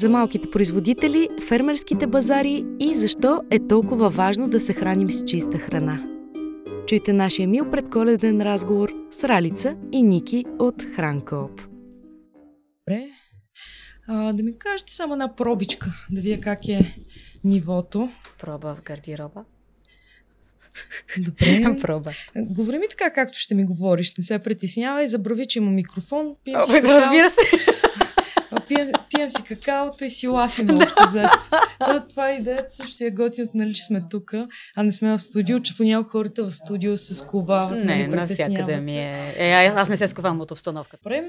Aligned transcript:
за 0.00 0.08
малките 0.08 0.50
производители, 0.50 1.28
фермерските 1.48 2.06
базари 2.06 2.64
и 2.80 2.94
защо 2.94 3.42
е 3.50 3.66
толкова 3.68 4.10
важно 4.10 4.48
да 4.48 4.60
се 4.60 4.72
храним 4.72 5.10
с 5.10 5.24
чиста 5.24 5.58
храна. 5.58 6.06
Чуйте 6.86 7.12
нашия 7.12 7.48
мил 7.48 7.70
предколеден 7.70 8.42
разговор 8.42 8.92
с 9.10 9.24
Ралица 9.24 9.76
и 9.92 10.02
Ники 10.02 10.44
от 10.58 10.82
Хранкоп. 10.96 11.60
Добре. 12.80 13.08
А, 14.08 14.32
да 14.32 14.42
ми 14.42 14.58
кажете 14.58 14.94
само 14.94 15.12
една 15.12 15.36
пробичка, 15.36 15.92
да 16.10 16.20
вие 16.20 16.40
как 16.40 16.68
е 16.68 16.94
нивото. 17.44 18.10
Проба 18.38 18.74
в 18.74 18.82
гардероба. 18.84 19.44
Добре. 21.18 21.78
Проба. 21.80 22.10
Говори 22.36 22.78
ми 22.78 22.86
така, 22.90 23.10
както 23.12 23.38
ще 23.38 23.54
ми 23.54 23.64
говориш. 23.64 24.16
Не 24.18 24.24
се 24.24 24.38
притеснявай, 24.38 25.06
забрави, 25.06 25.46
че 25.46 25.58
има 25.58 25.70
микрофон. 25.70 26.34
Пием 26.44 26.64
си 26.64 26.72
Обе, 26.72 26.80
какао, 26.82 27.00
разбира 27.00 27.30
се. 27.30 27.40
пием, 28.68 28.92
пием 29.10 29.30
си 29.30 29.42
какаото 29.48 30.04
и 30.04 30.10
си 30.10 30.28
лафим 30.28 30.70
общо 30.82 31.02
взето. 31.04 31.38
То, 31.86 32.02
това 32.08 32.30
е 32.30 32.34
идеята 32.34 32.74
също 32.74 32.96
си 32.96 33.04
е 33.04 33.10
готиното, 33.10 33.52
нали, 33.54 33.74
че 33.74 33.84
сме 33.84 34.02
тук, 34.10 34.34
а 34.76 34.82
не 34.82 34.92
сме 34.92 35.12
в 35.12 35.18
студио, 35.18 35.60
че 35.60 35.76
понякога 35.76 36.10
хората 36.10 36.44
в 36.44 36.52
студио 36.52 36.96
се 36.96 37.14
сковават, 37.14 37.84
Не, 37.84 37.84
нали, 37.84 38.10
притесняват 38.10 38.84
ми 38.84 38.92
е. 38.92 39.34
Е, 39.36 39.52
аз 39.52 39.88
не 39.88 39.96
се 39.96 40.08
сковам 40.08 40.40
от 40.40 40.50
обстановката. 40.50 41.02
Добре. 41.02 41.24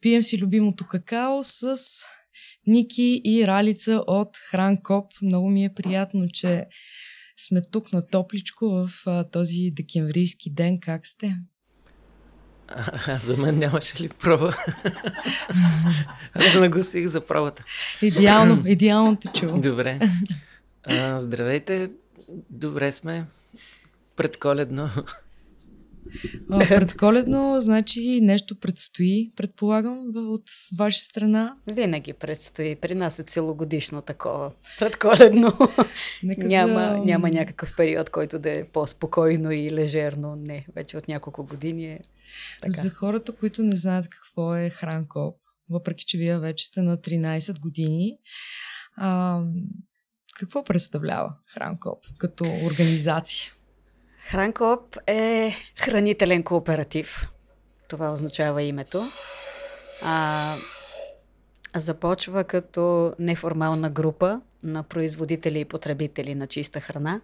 Пием 0.00 0.22
си 0.22 0.38
любимото 0.38 0.86
какао 0.86 1.44
с 1.44 1.76
Ники 2.66 3.20
и 3.24 3.46
Ралица 3.46 4.02
от 4.06 4.36
Хранкоп. 4.50 5.12
Много 5.22 5.50
ми 5.50 5.64
е 5.64 5.74
приятно, 5.74 6.28
че 6.32 6.66
сме 7.36 7.62
тук 7.70 7.92
на 7.92 8.06
топличко 8.06 8.66
в 8.66 8.88
а, 9.06 9.30
този 9.30 9.70
декемврийски 9.72 10.50
ден. 10.54 10.78
Как 10.80 11.06
сте? 11.06 11.36
А, 12.76 13.18
за 13.18 13.36
мен 13.36 13.58
нямаше 13.58 14.02
ли 14.02 14.08
проба? 14.08 14.52
Аз 16.34 16.54
нагласих 16.60 17.06
за 17.06 17.20
пробата. 17.20 17.64
Идеално, 18.02 18.62
идеално 18.66 19.16
те 19.16 19.28
чувам. 19.28 19.60
Добре. 19.60 19.98
А, 20.86 21.18
здравейте. 21.20 21.90
Добре 22.50 22.92
сме. 22.92 23.26
Предколедно. 24.16 24.90
Предколедно, 26.68 27.60
значи 27.60 28.20
нещо 28.20 28.54
предстои, 28.54 29.30
предполагам, 29.36 29.98
от 30.16 30.42
ваша 30.78 31.00
страна. 31.00 31.56
Винаги 31.66 32.12
предстои. 32.12 32.76
При 32.76 32.94
нас 32.94 33.18
е 33.18 33.22
целогодишно 33.22 34.02
такова. 34.02 34.52
Предколедно. 34.78 35.58
Нека 36.22 36.46
няма, 36.46 36.96
за... 36.98 36.98
няма 36.98 37.30
някакъв 37.30 37.76
период, 37.76 38.10
който 38.10 38.38
да 38.38 38.50
е 38.50 38.64
по-спокойно 38.64 39.50
и 39.52 39.70
лежерно. 39.70 40.36
Не, 40.38 40.66
вече 40.74 40.96
от 40.96 41.08
няколко 41.08 41.44
години 41.44 41.86
е 41.86 42.00
така. 42.60 42.72
За 42.72 42.90
хората, 42.90 43.32
които 43.32 43.62
не 43.62 43.76
знаят 43.76 44.08
какво 44.08 44.56
е 44.56 44.70
Хранкоп, 44.70 45.36
въпреки 45.70 46.04
че 46.04 46.18
вие 46.18 46.38
вече 46.38 46.66
сте 46.66 46.82
на 46.82 46.98
13 46.98 47.60
години, 47.60 48.18
а, 48.96 49.40
какво 50.38 50.64
представлява 50.64 51.34
Хранкоп 51.54 52.04
като 52.18 52.44
организация? 52.44 53.52
Хранкоп 54.30 54.96
е 55.06 55.54
хранителен 55.80 56.42
кооператив. 56.42 57.28
Това 57.88 58.12
означава 58.12 58.62
името. 58.62 59.02
А, 60.02 60.54
започва 61.76 62.44
като 62.44 63.14
неформална 63.18 63.90
група 63.90 64.40
на 64.62 64.82
производители 64.82 65.60
и 65.60 65.64
потребители 65.64 66.34
на 66.34 66.46
чиста 66.46 66.80
храна. 66.80 67.20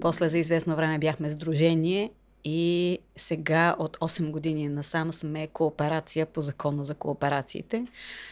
После 0.00 0.28
за 0.28 0.38
известно 0.38 0.76
време 0.76 0.98
бяхме 0.98 1.30
сдружение 1.30 2.10
и 2.48 2.98
сега 3.16 3.76
от 3.78 3.96
8 3.96 4.30
години 4.30 4.68
насам 4.68 5.12
сме 5.12 5.46
кооперация 5.46 6.26
по 6.26 6.40
закона 6.40 6.84
за 6.84 6.94
кооперациите 6.94 7.86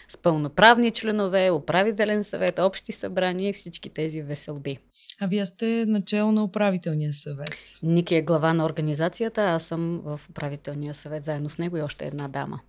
с 0.08 0.16
пълноправни 0.16 0.90
членове, 0.90 1.50
управителен 1.50 2.24
съвет, 2.24 2.58
общи 2.58 2.92
събрания 2.92 3.50
и 3.50 3.52
всички 3.52 3.88
тези 3.88 4.22
веселби. 4.22 4.78
А 5.20 5.26
вие 5.26 5.46
сте 5.46 5.84
начало 5.88 6.32
на 6.32 6.44
управителния 6.44 7.12
съвет. 7.12 7.78
Ники 7.82 8.14
е 8.14 8.22
глава 8.22 8.54
на 8.54 8.64
организацията, 8.64 9.42
аз 9.42 9.62
съм 9.62 10.00
в 10.04 10.20
управителния 10.30 10.94
съвет 10.94 11.24
заедно 11.24 11.48
с 11.48 11.58
него 11.58 11.76
и 11.76 11.82
още 11.82 12.06
една 12.06 12.28
дама. 12.28 12.60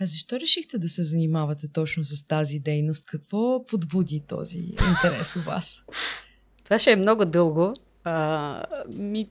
А 0.00 0.06
защо 0.06 0.40
решихте 0.40 0.78
да 0.78 0.88
се 0.88 1.02
занимавате 1.02 1.72
точно 1.72 2.04
с 2.04 2.26
тази 2.26 2.58
дейност? 2.58 3.06
Какво 3.06 3.64
подбуди 3.64 4.20
този 4.28 4.58
интерес 4.58 5.36
у 5.36 5.40
вас? 5.40 5.84
Това 6.64 6.78
ще 6.78 6.92
е 6.92 6.96
много 6.96 7.24
дълго. 7.24 7.74
А, 8.04 8.64
ми, 8.88 9.30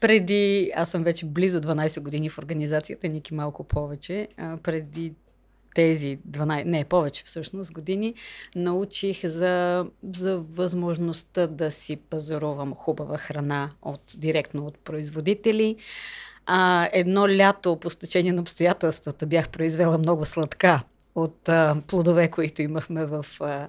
преди, 0.00 0.72
аз 0.74 0.90
съм 0.90 1.04
вече 1.04 1.26
близо 1.26 1.60
12 1.60 2.00
години 2.00 2.28
в 2.28 2.38
организацията, 2.38 3.08
Ники 3.08 3.34
малко 3.34 3.64
повече. 3.64 4.28
Преди 4.62 5.14
тези 5.74 6.18
12, 6.28 6.64
не 6.64 6.84
повече 6.84 7.22
всъщност 7.24 7.72
години, 7.72 8.14
научих 8.56 9.26
за, 9.26 9.86
за 10.12 10.38
възможността 10.38 11.46
да 11.46 11.70
си 11.70 11.96
пазарувам 11.96 12.74
хубава 12.74 13.18
храна 13.18 13.70
от, 13.82 14.02
директно 14.18 14.66
от 14.66 14.78
производители. 14.78 15.76
А, 16.46 16.88
едно 16.92 17.28
лято 17.28 17.76
по 17.76 17.90
стечение 17.90 18.32
на 18.32 18.40
обстоятелствата 18.40 19.26
бях 19.26 19.48
произвела 19.48 19.98
много 19.98 20.24
сладка 20.24 20.82
от 21.14 21.48
а, 21.48 21.76
плодове, 21.86 22.28
които 22.28 22.62
имахме 22.62 23.06
в 23.06 23.26
а, 23.40 23.68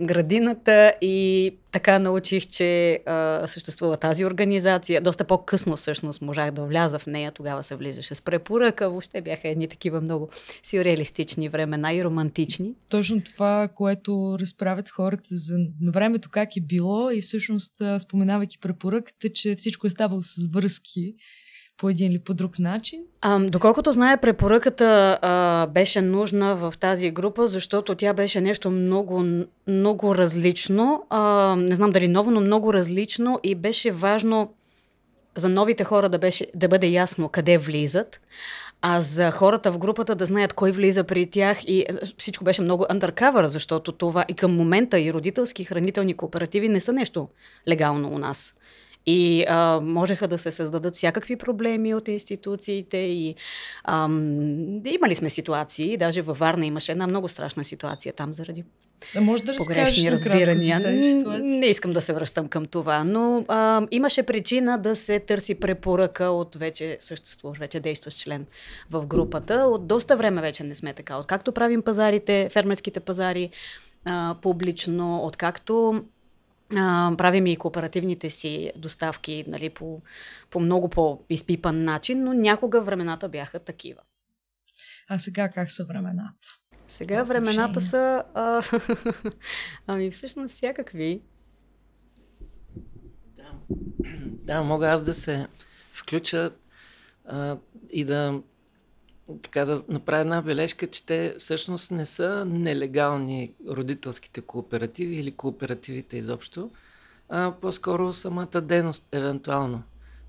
градината. 0.00 0.94
И 1.00 1.56
така 1.72 1.98
научих, 1.98 2.46
че 2.46 3.00
а, 3.06 3.46
съществува 3.46 3.96
тази 3.96 4.24
организация. 4.24 5.00
Доста 5.00 5.24
по-късно 5.24 5.76
всъщност 5.76 6.22
можах 6.22 6.50
да 6.50 6.64
вляза 6.64 6.98
в 6.98 7.06
нея, 7.06 7.32
тогава 7.32 7.62
се 7.62 7.76
влизаше 7.76 8.14
с 8.14 8.22
препоръка, 8.22 8.88
въобще 8.88 9.20
бяха 9.20 9.48
едни 9.48 9.68
такива 9.68 10.00
много 10.00 10.28
сюрреалистични 10.62 11.48
времена 11.48 11.94
и 11.94 12.04
романтични. 12.04 12.74
Точно 12.88 13.22
това, 13.22 13.68
което 13.74 14.36
разправят 14.40 14.88
хората 14.88 15.28
за 15.28 15.56
времето 15.92 16.28
как 16.30 16.56
е 16.56 16.60
било. 16.60 17.10
И 17.10 17.20
всъщност 17.20 17.82
споменавайки 17.98 18.58
препоръката, 18.58 19.28
че 19.34 19.54
всичко 19.54 19.86
е 19.86 19.90
ставало 19.90 20.22
с 20.22 20.52
връзки 20.52 21.14
по 21.76 21.88
един 21.88 22.10
или 22.10 22.18
по 22.18 22.34
друг 22.34 22.58
начин. 22.58 23.00
А, 23.20 23.38
доколкото 23.38 23.92
знае, 23.92 24.16
препоръката 24.16 25.18
а, 25.22 25.66
беше 25.66 26.00
нужна 26.00 26.56
в 26.56 26.74
тази 26.80 27.10
група, 27.10 27.46
защото 27.46 27.94
тя 27.94 28.12
беше 28.12 28.40
нещо 28.40 28.70
много, 28.70 29.24
много 29.68 30.14
различно. 30.14 31.02
А, 31.10 31.54
не 31.58 31.74
знам 31.74 31.90
дали 31.90 32.08
ново, 32.08 32.30
но 32.30 32.40
много 32.40 32.72
различно 32.72 33.40
и 33.42 33.54
беше 33.54 33.90
важно 33.90 34.52
за 35.36 35.48
новите 35.48 35.84
хора 35.84 36.08
да, 36.08 36.18
беше, 36.18 36.46
да 36.54 36.68
бъде 36.68 36.86
ясно 36.86 37.28
къде 37.28 37.58
влизат, 37.58 38.20
а 38.82 39.00
за 39.00 39.30
хората 39.30 39.72
в 39.72 39.78
групата 39.78 40.14
да 40.14 40.26
знаят 40.26 40.52
кой 40.52 40.72
влиза 40.72 41.04
при 41.04 41.30
тях 41.30 41.64
и 41.64 41.86
всичко 42.18 42.44
беше 42.44 42.62
много 42.62 42.84
undercover, 42.84 43.44
защото 43.44 43.92
това 43.92 44.24
и 44.28 44.34
към 44.34 44.56
момента 44.56 45.00
и 45.00 45.12
родителски 45.12 45.64
хранителни 45.64 46.14
кооперативи 46.14 46.68
не 46.68 46.80
са 46.80 46.92
нещо 46.92 47.28
легално 47.68 48.08
у 48.08 48.18
нас. 48.18 48.54
И 49.06 49.44
а, 49.48 49.80
можеха 49.82 50.28
да 50.28 50.38
се 50.38 50.50
създадат 50.50 50.94
всякакви 50.94 51.36
проблеми 51.36 51.94
от 51.94 52.08
институциите 52.08 52.96
и 52.96 53.34
ам, 53.84 54.86
имали 54.86 55.14
сме 55.14 55.30
ситуации, 55.30 55.96
даже 55.96 56.22
във 56.22 56.38
Варна 56.38 56.66
имаше 56.66 56.92
една 56.92 57.06
много 57.06 57.28
страшна 57.28 57.64
ситуация 57.64 58.12
там 58.12 58.32
заради 58.32 58.64
Да 59.14 59.20
може 59.20 59.42
да 59.42 59.56
погрешни 59.56 60.10
разбирания. 60.10 60.80
Не 61.40 61.66
искам 61.66 61.92
да 61.92 62.00
се 62.00 62.12
връщам 62.12 62.48
към 62.48 62.66
това, 62.66 63.04
но 63.04 63.44
а, 63.48 63.86
имаше 63.90 64.22
причина 64.22 64.78
да 64.78 64.96
се 64.96 65.20
търси 65.20 65.54
препоръка 65.54 66.28
от 66.28 66.54
вече 66.54 66.96
съществуващ, 67.00 67.60
вече 67.60 67.80
действащ 67.80 68.18
член 68.18 68.46
в 68.90 69.06
групата. 69.06 69.54
От 69.54 69.86
доста 69.86 70.16
време 70.16 70.40
вече 70.40 70.64
не 70.64 70.74
сме 70.74 70.94
така. 70.94 71.16
Откакто 71.16 71.52
правим 71.52 71.82
пазарите, 71.82 72.48
фермерските 72.52 73.00
пазари 73.00 73.50
а, 74.04 74.36
публично, 74.42 75.24
откакто 75.24 76.02
а, 76.76 77.14
правим 77.18 77.46
и 77.46 77.56
кооперативните 77.56 78.30
си 78.30 78.72
доставки 78.76 79.44
нали, 79.48 79.70
по, 79.70 80.02
по 80.50 80.60
много 80.60 80.88
по-изпипан 80.88 81.84
начин, 81.84 82.24
но 82.24 82.32
някога 82.32 82.80
времената 82.80 83.28
бяха 83.28 83.58
такива. 83.58 84.00
А 85.08 85.18
сега 85.18 85.48
как 85.48 85.70
са 85.70 85.84
времената? 85.84 86.46
Сега 86.88 87.14
Това 87.22 87.34
времената 87.34 87.70
отношение. 87.70 87.90
са... 87.90 88.24
А, 88.34 88.62
ами 89.86 90.10
всъщност 90.10 90.54
всякакви. 90.54 91.22
Да, 94.44 94.62
мога 94.62 94.88
аз 94.88 95.02
да 95.02 95.14
се 95.14 95.46
включа 95.92 96.50
а, 97.24 97.56
и 97.90 98.04
да 98.04 98.42
така 99.42 99.64
да 99.64 99.82
направя 99.88 100.20
една 100.20 100.42
бележка, 100.42 100.86
че 100.86 101.06
те 101.06 101.34
всъщност 101.38 101.90
не 101.90 102.06
са 102.06 102.44
нелегални 102.44 103.52
родителските 103.68 104.40
кооперативи 104.40 105.14
или 105.14 105.32
кооперативите 105.32 106.16
изобщо, 106.16 106.70
а 107.28 107.52
по-скоро 107.60 108.12
самата 108.12 108.60
дейност, 108.62 109.06
евентуално. 109.12 109.82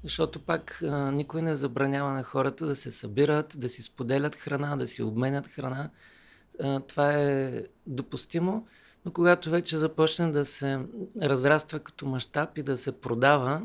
Защото 0.04 0.40
пак 0.40 0.82
а, 0.82 1.12
никой 1.12 1.42
не 1.42 1.56
забранява 1.56 2.14
на 2.14 2.24
хората 2.24 2.66
да 2.66 2.76
се 2.76 2.92
събират, 2.92 3.56
да 3.58 3.70
си 3.70 3.84
споделят 3.84 4.36
храна, 4.36 4.76
да 4.76 4.88
си 4.88 5.04
обменят 5.04 5.48
храна. 5.48 5.90
А, 6.64 6.80
това 6.80 7.14
е 7.14 7.62
допустимо, 7.88 8.68
но 9.06 9.12
когато 9.12 9.50
вече 9.50 9.78
започне 9.78 10.32
да 10.32 10.46
се 10.46 10.80
разраства 11.22 11.80
като 11.80 12.06
мащаб 12.06 12.58
и 12.58 12.64
да 12.64 12.78
се 12.78 12.92
продава, 12.92 13.62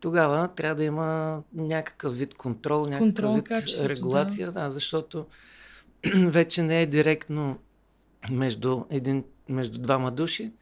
тогава 0.00 0.48
трябва 0.48 0.74
да 0.74 0.84
има 0.84 1.42
някакъв 1.54 2.18
вид 2.18 2.34
контрол, 2.34 2.80
някакъв 2.80 3.00
контрол, 3.00 3.34
вид 3.34 3.48
регулация, 3.80 4.52
да. 4.52 4.62
да, 4.62 4.70
защото 4.70 5.26
вече 6.16 6.62
не 6.62 6.82
е 6.82 6.86
директно 6.86 7.58
между, 8.30 8.84
един, 8.90 9.24
между 9.48 9.78
двама 9.78 10.10
души, 10.10 10.52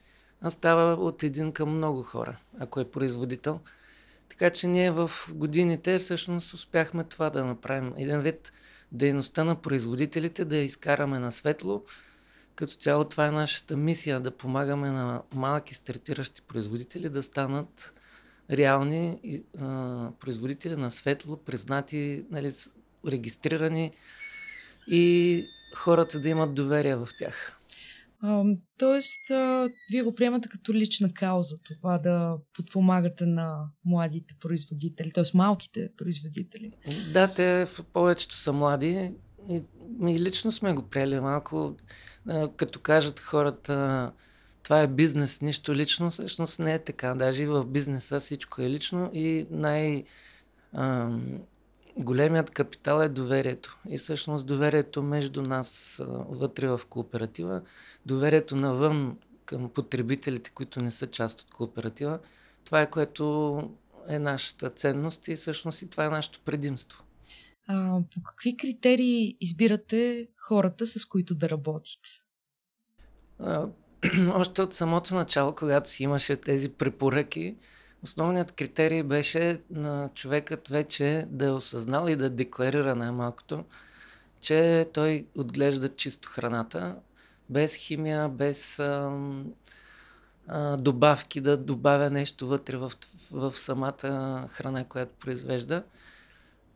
а 0.41 0.51
става 0.51 0.93
от 0.95 1.23
един 1.23 1.53
към 1.53 1.77
много 1.77 2.03
хора, 2.03 2.37
ако 2.59 2.81
е 2.81 2.91
производител. 2.91 3.61
Така 4.29 4.51
че 4.51 4.67
ние 4.67 4.91
в 4.91 5.11
годините 5.33 5.99
всъщност 5.99 6.55
успяхме 6.55 7.05
това 7.05 7.31
да 7.31 7.45
направим. 7.45 7.95
Един 7.97 8.21
вид 8.21 8.53
дейността 8.93 9.45
на 9.45 9.57
производителите 9.57 10.45
да 10.45 10.57
я 10.57 10.63
изкараме 10.63 11.19
на 11.19 11.33
светло. 11.33 11.83
Като 12.55 12.75
цяло 12.75 13.05
това 13.05 13.27
е 13.27 13.31
нашата 13.31 13.77
мисия 13.77 14.21
да 14.21 14.31
помагаме 14.31 14.91
на 14.91 15.23
малки 15.35 15.75
стартиращи 15.75 16.43
производители 16.43 17.09
да 17.09 17.23
станат 17.23 17.95
реални 18.51 19.19
а, 19.61 20.11
производители 20.21 20.77
на 20.77 20.91
светло, 20.91 21.37
признати, 21.37 22.25
нали, 22.31 22.53
регистрирани 23.07 23.93
и 24.87 25.45
хората 25.75 26.21
да 26.21 26.29
имат 26.29 26.55
доверие 26.55 26.97
в 26.97 27.09
тях. 27.19 27.61
А, 28.21 28.45
тоест, 28.79 29.31
а, 29.31 29.69
вие 29.93 30.03
го 30.03 30.15
приемате 30.15 30.49
като 30.49 30.75
лична 30.75 31.13
кауза, 31.15 31.57
това 31.63 31.99
да 31.99 32.37
подпомагате 32.53 33.27
на 33.27 33.65
младите 33.85 34.35
производители, 34.41 35.13
т.е. 35.13 35.25
малките 35.35 35.89
производители. 35.97 36.73
Да, 37.13 37.35
те 37.35 37.67
в 37.67 37.85
повечето 37.93 38.37
са 38.37 38.53
млади 38.53 39.15
и, 39.51 39.63
и 40.09 40.21
лично 40.21 40.53
сме 40.53 40.75
го 40.75 40.83
приели 40.83 41.21
малко, 41.21 41.75
а, 42.29 42.49
като 42.57 42.81
кажат 42.81 43.21
хората, 43.21 44.13
това 44.67 44.81
е 44.81 44.87
бизнес, 44.87 45.41
нищо 45.41 45.75
лично, 45.75 46.11
всъщност 46.11 46.59
не 46.59 46.75
е 46.75 46.79
така. 46.79 47.15
Даже 47.15 47.43
и 47.43 47.47
в 47.47 47.65
бизнеса 47.65 48.21
всичко 48.21 48.63
е 48.63 48.71
лично 48.71 49.11
и 49.15 49.47
най- 49.51 50.05
големият 51.97 52.51
капитал 52.51 53.01
е 53.01 53.09
доверието. 53.09 53.79
И 53.89 53.99
всъщност 53.99 54.47
доверието 54.47 55.03
между 55.03 55.43
нас 55.43 56.03
вътре 56.29 56.69
в 56.69 56.81
кооператива, 56.89 57.63
доверието 58.07 58.57
навън 58.57 59.19
към 59.45 59.71
потребителите, 59.71 60.51
които 60.51 60.81
не 60.81 60.91
са 60.91 61.07
част 61.07 61.41
от 61.41 61.51
кооператива, 61.51 62.19
това 62.65 62.83
е 62.83 62.91
което 62.91 63.57
е 64.09 64.19
нашата 64.19 64.71
ценност 64.71 65.29
и 65.29 65.37
всъщност 65.37 65.83
и 65.83 65.91
това 65.91 66.05
е 66.05 66.11
нашето 66.11 66.41
предимство. 66.41 67.05
А, 67.67 68.01
по 68.15 68.23
какви 68.23 68.57
критерии 68.57 69.37
избирате 69.41 70.29
хората, 70.37 70.87
с 70.87 71.05
които 71.05 71.35
да 71.35 71.51
работите? 71.51 72.09
Още 74.35 74.63
от 74.63 74.75
самото 74.75 75.15
начало, 75.15 75.55
когато 75.55 75.91
си 75.91 76.03
имаше 76.03 76.37
тези 76.37 76.69
препоръки, 76.69 77.57
основният 78.03 78.53
критерий 78.53 79.03
беше 79.03 79.61
на 79.71 80.11
човекът 80.15 80.69
вече 80.69 81.27
да 81.31 81.47
е 81.47 81.51
осъзнал 81.51 82.09
и 82.09 82.17
да 82.17 82.31
декларира 82.31 82.95
най-малкото, 82.95 83.65
че 84.41 84.87
той 84.93 85.27
отглежда 85.39 85.89
чисто 85.89 86.29
храната, 86.29 86.97
без 87.51 87.75
химия, 87.75 88.29
без 88.29 88.79
а, 88.79 89.13
а, 90.49 90.77
добавки, 90.77 91.41
да 91.41 91.57
добавя 91.57 92.11
нещо 92.11 92.47
вътре 92.47 92.77
в, 92.77 92.93
в 93.31 93.59
самата 93.59 94.47
храна, 94.49 94.85
която 94.85 95.13
произвежда. 95.21 95.85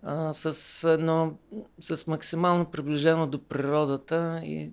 А, 0.03 0.33
с, 0.33 0.85
едно, 0.93 1.33
с 1.81 2.07
максимално 2.07 2.65
приближено 2.65 3.27
до 3.27 3.39
природата 3.39 4.41
и 4.45 4.73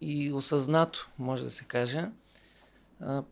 и 0.00 0.32
осъзнато, 0.32 1.10
може 1.18 1.44
да 1.44 1.50
се 1.50 1.64
каже, 1.64 2.10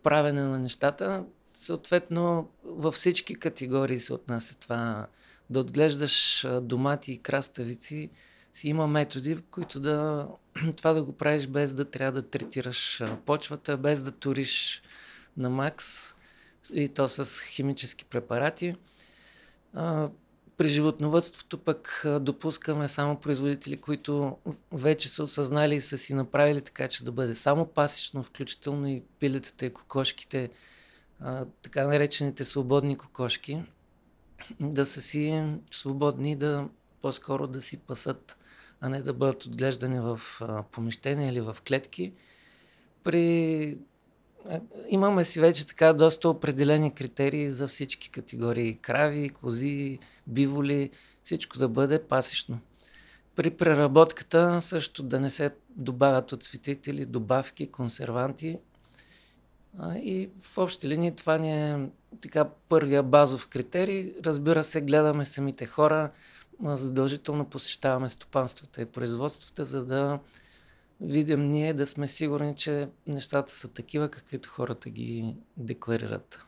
правене 0.02 0.42
на 0.42 0.58
нещата. 0.58 1.24
Съответно, 1.54 2.48
във 2.64 2.94
всички 2.94 3.34
категории 3.34 4.00
се 4.00 4.12
отнася 4.12 4.58
това. 4.58 5.06
Да 5.50 5.60
отглеждаш 5.60 6.46
домати 6.62 7.12
и 7.12 7.18
краставици, 7.18 8.10
си 8.52 8.68
има 8.68 8.86
методи, 8.86 9.38
които 9.50 9.80
да 9.80 10.28
това 10.76 10.92
да 10.92 11.04
го 11.04 11.12
правиш 11.12 11.46
без 11.46 11.74
да 11.74 11.84
трябва 11.84 12.12
да 12.12 12.28
третираш 12.28 13.02
почвата, 13.26 13.76
без 13.76 14.02
да 14.02 14.12
туриш 14.12 14.82
на 15.36 15.50
макс 15.50 16.14
и 16.72 16.88
то 16.88 17.08
с 17.08 17.40
химически 17.40 18.04
препарати. 18.04 18.76
При 20.56 20.68
животновътството 20.68 21.58
пък 21.58 22.06
допускаме 22.20 22.88
само 22.88 23.20
производители, 23.20 23.76
които 23.76 24.36
вече 24.72 25.08
са 25.08 25.22
осъзнали 25.22 25.74
и 25.74 25.80
са 25.80 25.98
си 25.98 26.14
направили 26.14 26.62
така, 26.62 26.88
че 26.88 27.04
да 27.04 27.12
бъде 27.12 27.34
само 27.34 27.66
пасично, 27.66 28.22
включително 28.22 28.88
и 28.88 29.02
пилетата 29.18 29.66
и 29.66 29.72
кокошките, 29.72 30.50
така 31.62 31.86
наречените 31.86 32.44
свободни 32.44 32.96
кокошки, 32.96 33.62
да 34.60 34.86
са 34.86 35.00
си 35.00 35.44
свободни 35.70 36.36
да 36.36 36.68
по-скоро 37.02 37.46
да 37.46 37.60
си 37.60 37.76
пасат, 37.76 38.38
а 38.80 38.88
не 38.88 39.02
да 39.02 39.12
бъдат 39.12 39.44
отглеждани 39.44 40.00
в 40.00 40.20
помещения 40.72 41.28
или 41.28 41.40
в 41.40 41.56
клетки. 41.68 42.12
При 43.04 43.78
Имаме 44.88 45.24
си 45.24 45.40
вече 45.40 45.66
така 45.66 45.92
доста 45.92 46.28
определени 46.28 46.94
критерии 46.94 47.48
за 47.48 47.66
всички 47.66 48.10
категории. 48.10 48.74
Крави, 48.76 49.28
кози, 49.28 49.98
биволи, 50.26 50.90
всичко 51.22 51.58
да 51.58 51.68
бъде 51.68 52.02
пасишно. 52.02 52.58
При 53.36 53.50
преработката 53.50 54.60
също 54.60 55.02
да 55.02 55.20
не 55.20 55.30
се 55.30 55.50
добавят 55.76 56.32
отцветители, 56.32 57.06
добавки, 57.06 57.66
консерванти. 57.66 58.58
И 59.96 60.30
в 60.38 60.58
общи 60.58 60.88
линии 60.88 61.16
това 61.16 61.38
ни 61.38 61.70
е 61.70 61.88
така 62.22 62.44
първия 62.68 63.02
базов 63.02 63.48
критерий. 63.48 64.14
Разбира 64.24 64.62
се, 64.62 64.80
гледаме 64.80 65.24
самите 65.24 65.66
хора, 65.66 66.10
задължително 66.62 67.44
посещаваме 67.44 68.08
стопанствата 68.08 68.82
и 68.82 68.86
производствата, 68.86 69.64
за 69.64 69.84
да 69.84 70.18
видим 71.00 71.42
ние 71.42 71.74
да 71.74 71.86
сме 71.86 72.08
сигурни, 72.08 72.56
че 72.56 72.88
нещата 73.06 73.52
са 73.52 73.68
такива, 73.68 74.10
каквито 74.10 74.48
хората 74.48 74.90
ги 74.90 75.36
декларират. 75.56 76.44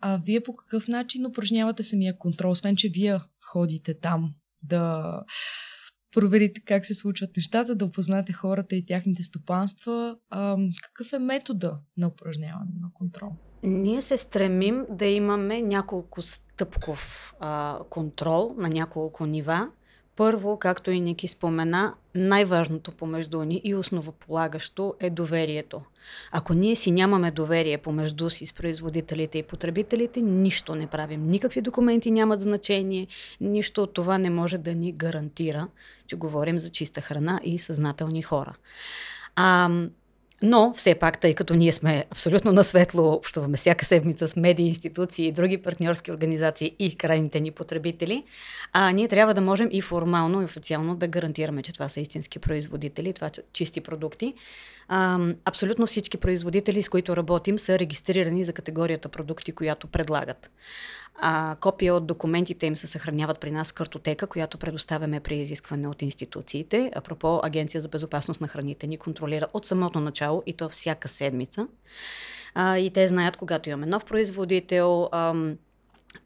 А 0.00 0.20
вие 0.26 0.40
по 0.40 0.52
какъв 0.52 0.88
начин 0.88 1.26
упражнявате 1.26 1.82
самия 1.82 2.18
контрол, 2.18 2.50
освен 2.50 2.76
че 2.76 2.88
вие 2.88 3.20
ходите 3.52 3.94
там 3.94 4.34
да 4.62 5.12
проверите 6.14 6.60
как 6.66 6.86
се 6.86 6.94
случват 6.94 7.36
нещата, 7.36 7.74
да 7.74 7.84
опознаете 7.84 8.32
хората 8.32 8.76
и 8.76 8.86
тяхните 8.86 9.22
стопанства. 9.22 10.16
А, 10.30 10.56
какъв 10.82 11.12
е 11.12 11.18
метода 11.18 11.78
на 11.96 12.08
упражняване 12.08 12.72
на 12.80 12.88
контрол? 12.94 13.30
Ние 13.62 14.02
се 14.02 14.16
стремим 14.16 14.86
да 14.90 15.06
имаме 15.06 15.62
няколко 15.62 16.22
стъпков 16.22 17.34
а, 17.40 17.78
контрол 17.90 18.54
на 18.58 18.68
няколко 18.68 19.26
нива. 19.26 19.68
Първо, 20.16 20.58
както 20.58 20.90
и 20.90 21.00
Ники 21.00 21.28
спомена, 21.28 21.94
най-важното 22.14 22.92
помежду 22.92 23.44
ни 23.44 23.60
и 23.64 23.74
основополагащо 23.74 24.94
е 25.00 25.10
доверието. 25.10 25.82
Ако 26.32 26.54
ние 26.54 26.76
си 26.76 26.90
нямаме 26.90 27.30
доверие 27.30 27.78
помежду 27.78 28.30
си 28.30 28.46
с 28.46 28.52
производителите 28.52 29.38
и 29.38 29.42
потребителите, 29.42 30.22
нищо 30.22 30.74
не 30.74 30.86
правим. 30.86 31.26
Никакви 31.26 31.60
документи 31.60 32.10
нямат 32.10 32.40
значение, 32.40 33.06
нищо 33.40 33.82
от 33.82 33.94
това 33.94 34.18
не 34.18 34.30
може 34.30 34.58
да 34.58 34.74
ни 34.74 34.92
гарантира, 34.92 35.68
че 36.06 36.16
говорим 36.16 36.58
за 36.58 36.70
чиста 36.70 37.00
храна 37.00 37.40
и 37.44 37.58
съзнателни 37.58 38.22
хора. 38.22 38.54
А, 39.36 39.70
но, 40.44 40.74
все 40.76 40.94
пак, 40.94 41.20
тъй 41.20 41.34
като 41.34 41.54
ние 41.54 41.72
сме 41.72 42.04
абсолютно 42.10 42.52
на 42.52 42.64
светло, 42.64 43.12
общуваме 43.12 43.56
всяка 43.56 43.84
седмица 43.84 44.28
с 44.28 44.36
медии, 44.36 44.66
институции 44.66 45.26
и 45.26 45.32
други 45.32 45.58
партньорски 45.58 46.12
организации 46.12 46.74
и 46.78 46.96
крайните 46.96 47.40
ни 47.40 47.50
потребители, 47.50 48.24
а, 48.72 48.90
ние 48.90 49.08
трябва 49.08 49.34
да 49.34 49.40
можем 49.40 49.68
и 49.72 49.80
формално 49.80 50.40
и 50.42 50.44
официално 50.44 50.96
да 50.96 51.08
гарантираме, 51.08 51.62
че 51.62 51.72
това 51.72 51.88
са 51.88 52.00
истински 52.00 52.38
производители, 52.38 53.12
това 53.12 53.30
са 53.34 53.42
чисти 53.52 53.80
продукти. 53.80 54.34
А, 54.88 55.18
абсолютно 55.44 55.86
всички 55.86 56.16
производители, 56.16 56.82
с 56.82 56.88
които 56.88 57.16
работим, 57.16 57.58
са 57.58 57.78
регистрирани 57.78 58.44
за 58.44 58.52
категорията 58.52 59.08
продукти, 59.08 59.52
която 59.52 59.86
предлагат. 59.86 60.50
А, 61.16 61.56
копия 61.60 61.94
от 61.94 62.06
документите 62.06 62.66
им 62.66 62.76
се 62.76 62.86
съхраняват 62.86 63.40
при 63.40 63.50
нас 63.50 63.70
в 63.70 63.74
картотека, 63.74 64.26
която 64.26 64.58
предоставяме 64.58 65.20
при 65.20 65.36
изискване 65.36 65.88
от 65.88 66.02
институциите. 66.02 66.90
Апропо, 66.94 67.40
Агенция 67.42 67.80
за 67.80 67.88
безопасност 67.88 68.40
на 68.40 68.48
храните 68.48 68.86
ни 68.86 68.96
контролира 68.96 69.46
от 69.52 69.64
самото 69.64 70.00
начало 70.00 70.42
и 70.46 70.52
то 70.52 70.68
всяка 70.68 71.08
седмица. 71.08 71.66
А, 72.54 72.78
и 72.78 72.90
те 72.90 73.08
знаят, 73.08 73.36
когато 73.36 73.68
имаме 73.68 73.86
нов 73.86 74.04
производител, 74.04 75.08
ам, 75.12 75.56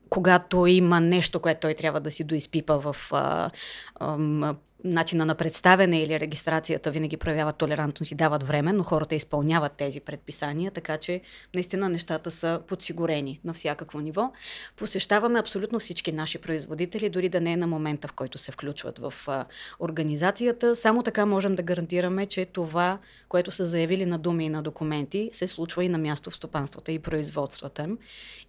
когато 0.09 0.66
има 0.66 1.00
нещо, 1.00 1.40
което 1.40 1.61
той 1.61 1.75
трябва 1.75 2.00
да 2.00 2.11
си 2.11 2.25
доизпипа 2.25 2.76
в 2.76 2.97
а, 3.12 3.50
а, 3.95 4.54
начина 4.85 5.25
на 5.25 5.35
представяне 5.35 6.02
или 6.02 6.20
регистрацията, 6.20 6.90
винаги 6.90 7.16
проявяват 7.16 7.56
толерантност 7.56 8.12
и 8.12 8.14
дават 8.14 8.42
време, 8.42 8.73
но 8.73 8.82
хората 8.82 9.14
изпълняват 9.14 9.73
тези 9.73 10.00
предписания, 10.00 10.70
така 10.70 10.99
че 10.99 11.20
наистина 11.54 11.88
нещата 11.88 12.30
са 12.30 12.61
подсигурени 12.66 13.40
на 13.44 13.54
всякакво 13.54 14.00
ниво. 14.00 14.32
Посещаваме 14.76 15.38
абсолютно 15.38 15.78
всички 15.78 16.12
наши 16.12 16.38
производители, 16.38 17.08
дори 17.08 17.28
да 17.28 17.40
не 17.40 17.52
е 17.52 17.56
на 17.56 17.66
момента, 17.66 18.08
в 18.08 18.12
който 18.12 18.38
се 18.38 18.52
включват 18.52 18.99
в 18.99 19.14
а, 19.26 19.44
организацията. 19.80 20.76
Само 20.76 21.02
така 21.02 21.26
можем 21.26 21.54
да 21.54 21.62
гарантираме, 21.62 22.26
че 22.26 22.44
това, 22.44 22.99
което 23.28 23.50
са 23.50 23.66
заявили 23.66 24.06
на 24.06 24.18
думи 24.18 24.44
и 24.44 24.49
на 24.49 24.62
документи, 24.62 25.30
се 25.32 25.47
случва 25.47 25.85
и 25.85 25.88
на 25.88 25.99
място 25.99 26.30
в 26.30 26.37
стопанствата 26.37 26.92
и 26.92 26.99
производствата 26.99 27.88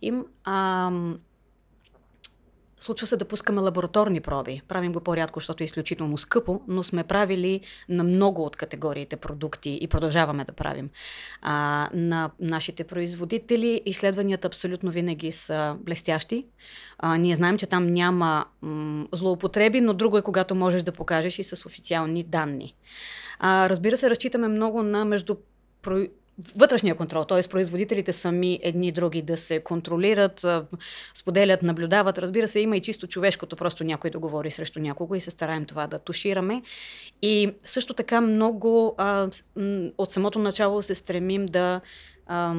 им. 0.02 0.26
А, 0.44 0.92
Случва 2.80 3.08
се 3.08 3.18
да 3.18 3.26
пускаме 3.26 3.62
лабораторни 3.62 4.22
проби. 4.22 4.62
Правим 4.68 4.94
го 4.94 5.00
по-рядко, 5.00 5.40
защото 5.40 5.64
е 5.64 5.66
изключително 5.66 6.18
скъпо, 6.18 6.62
но 6.68 6.84
сме 6.84 7.04
правили 7.04 7.62
на 7.90 8.04
много 8.04 8.44
от 8.44 8.56
категориите 8.56 9.16
продукти 9.16 9.80
и 9.82 9.88
продължаваме 9.88 10.46
да 10.46 10.52
правим. 10.52 10.90
А, 11.42 11.90
на 11.94 12.32
нашите 12.40 12.84
производители 12.84 13.82
изследванията 13.86 14.48
абсолютно 14.48 14.92
винаги 14.92 15.32
са 15.32 15.76
блестящи. 15.80 16.46
А, 16.98 17.18
ние 17.18 17.36
знаем, 17.36 17.58
че 17.58 17.68
там 17.68 17.88
няма 17.88 18.46
м- 18.62 19.08
злоупотреби, 19.12 19.82
но 19.82 19.94
друго 19.94 20.18
е 20.18 20.22
когато 20.22 20.56
можеш 20.56 20.84
да 20.84 20.92
покажеш 20.92 21.40
и 21.40 21.44
с 21.44 21.66
официални 21.66 22.24
данни. 22.24 22.76
А, 23.40 23.70
разбира 23.70 23.98
се, 23.98 24.10
разчитаме 24.10 24.48
много 24.48 24.84
на 24.84 25.06
между 25.06 25.36
вътрешния 26.56 26.96
контрол, 26.96 27.26
т.е. 27.26 27.50
производителите 27.50 28.14
сами 28.14 28.60
едни 28.64 28.92
други 28.92 29.22
да 29.22 29.38
се 29.38 29.60
контролират, 29.60 30.46
споделят, 31.14 31.62
наблюдават. 31.62 32.18
Разбира 32.18 32.48
се, 32.48 32.60
има 32.60 32.78
и 32.78 32.82
чисто 32.82 33.08
човешкото, 33.08 33.56
просто 33.56 33.84
някой 33.84 34.10
да 34.10 34.20
говори 34.20 34.52
срещу 34.52 34.80
някого 34.80 35.16
и 35.16 35.20
се 35.20 35.32
стараем 35.32 35.66
това 35.66 35.88
да 35.88 36.00
тушираме. 36.00 36.62
И 37.22 37.54
също 37.64 37.94
така 37.94 38.22
много 38.22 38.96
а, 38.98 39.30
от 39.98 40.12
самото 40.12 40.40
начало 40.40 40.82
се 40.82 40.96
стремим 40.96 41.46
да 41.46 41.82
а, 42.28 42.56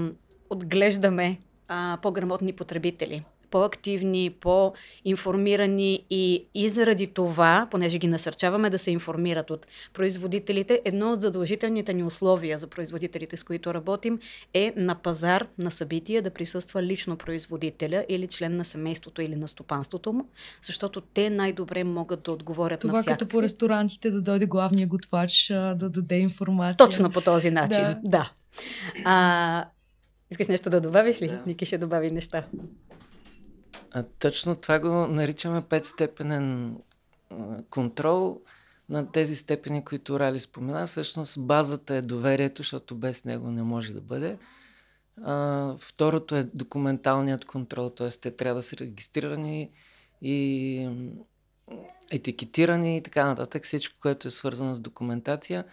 отглеждаме 0.51 1.39
а, 1.69 1.99
по-грамотни 2.03 2.53
потребители 2.53 3.25
по-активни, 3.51 4.31
по-информирани 4.41 6.05
и, 6.11 6.45
и 6.55 6.69
заради 6.69 7.07
това, 7.07 7.69
понеже 7.71 7.99
ги 7.99 8.07
насърчаваме 8.07 8.71
да 8.71 8.79
се 8.79 8.91
информират 8.91 9.51
от 9.51 9.67
производителите, 9.93 10.81
едно 10.85 11.13
от 11.13 11.21
задължителните 11.21 11.95
ни 11.95 12.03
условия 12.03 12.59
за 12.59 12.67
производителите, 12.67 13.37
с 13.37 13.45
които 13.45 13.75
работим, 13.75 14.19
е 14.55 14.73
на 14.77 14.95
пазар 14.95 15.47
на 15.59 15.71
събития 15.71 16.23
да 16.23 16.31
присъства 16.31 16.83
лично 16.83 17.17
производителя 17.17 18.05
или 18.09 18.27
член 18.27 18.57
на 18.57 18.65
семейството 18.65 19.23
или 19.23 19.37
на 19.37 19.49
стопанството 19.49 20.13
му, 20.13 20.29
защото 20.63 21.01
те 21.01 21.31
най-добре 21.31 21.85
могат 21.85 22.23
да 22.23 22.33
отговорят 22.33 22.81
това 22.81 22.97
на 22.97 23.03
Това 23.03 23.13
като 23.13 23.29
по 23.29 23.43
ресторантите 23.43 24.11
да 24.11 24.21
дойде 24.21 24.47
главния 24.47 24.87
готвач 24.87 25.47
да 25.49 25.89
даде 25.89 26.19
информация. 26.19 26.87
Точно 26.87 27.13
по 27.13 27.21
този 27.21 27.51
начин, 27.51 27.83
да. 27.83 27.99
да. 28.05 28.33
А, 29.05 29.65
искаш 30.31 30.49
нещо 30.49 30.71
да 30.71 30.81
добавиш 30.81 31.23
ли? 31.23 31.29
Да. 31.29 31.43
Ники 31.47 31.67
ще 31.67 31.79
добави 31.79 32.11
неща. 32.11 32.45
Точно 34.19 34.57
това 34.57 34.79
го 34.79 34.89
наричаме 34.89 35.63
петстепенен 35.63 36.77
контрол 37.71 38.41
на 38.89 39.13
тези 39.13 39.37
степени, 39.37 39.85
които 39.85 40.21
Рали 40.21 40.41
спомена. 40.41 40.87
Всъщност 40.87 41.41
базата 41.41 41.95
е 41.95 42.03
доверието, 42.03 42.63
защото 42.63 42.95
без 42.95 43.25
него 43.25 43.51
не 43.51 43.63
може 43.63 43.93
да 43.93 44.01
бъде. 44.01 44.39
А, 45.23 45.75
второто 45.79 46.37
е 46.37 46.45
документалният 46.55 47.45
контрол, 47.45 47.91
т.е. 47.91 48.09
те 48.11 48.31
трябва 48.31 48.59
да 48.59 48.63
са 48.63 48.77
регистрирани 48.77 49.71
и 50.23 50.89
етикетирани 52.11 52.97
и 52.97 53.03
така 53.03 53.25
нататък, 53.25 53.65
всичко, 53.65 53.97
което 54.01 54.29
е 54.29 54.31
свързано 54.31 54.75
с 54.75 54.81
документация. 54.81 55.65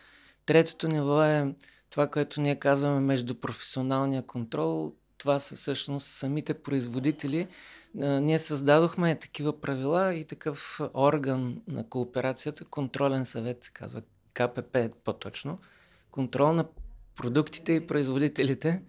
Третото 0.46 0.88
ниво 0.88 1.24
е 1.24 1.56
това, 1.90 2.08
което 2.08 2.42
ние 2.42 2.56
казваме 2.56 3.00
междупрофесионалния 3.00 4.24
контрол. 4.24 4.94
Това 5.18 5.40
са 5.40 5.56
всъщност 5.56 6.08
самите 6.08 6.54
производители, 6.54 7.48
ние 7.96 8.40
създадохме 8.40 9.20
такива 9.20 9.62
правила 9.62 10.16
и 10.16 10.26
такъв 10.26 10.82
орган 10.94 11.62
на 11.68 11.90
кооперацията, 11.90 12.66
контролен 12.66 13.26
съвет 13.26 13.64
се 13.64 13.72
казва, 13.72 14.02
КПП 14.34 14.90
по-точно, 15.04 15.60
контрол 16.12 16.54
на 16.54 16.66
продуктите 17.16 17.74
и 17.74 17.88
производителите. 17.88 18.82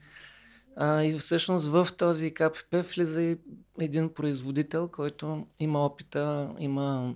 И 0.81 1.17
всъщност 1.19 1.67
в 1.67 1.89
този 1.99 2.35
КПП 2.35 2.83
влиза 2.83 3.23
и 3.23 3.39
един 3.81 4.15
производител, 4.15 4.89
който 4.89 5.47
има 5.59 5.87
опита, 5.87 6.55
има 6.59 7.15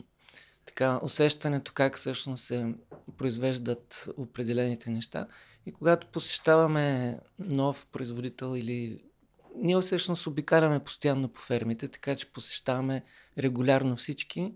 така 0.67 1.01
усещането 1.03 1.73
как 1.75 1.97
всъщност 1.97 2.45
се 2.45 2.75
произвеждат 3.19 4.09
определените 4.17 4.91
неща. 4.91 5.27
И 5.67 5.73
когато 5.73 6.07
посещаваме 6.07 7.19
нов 7.39 7.87
производител 7.87 8.57
или 8.57 9.05
ние 9.57 9.81
всъщност 9.81 10.27
обикаляме 10.27 10.85
постоянно 10.85 11.29
по 11.29 11.41
фермите, 11.41 11.89
така 11.89 12.17
че 12.17 12.33
посещаваме 12.33 13.05
регулярно 13.39 13.97
всички. 13.97 14.55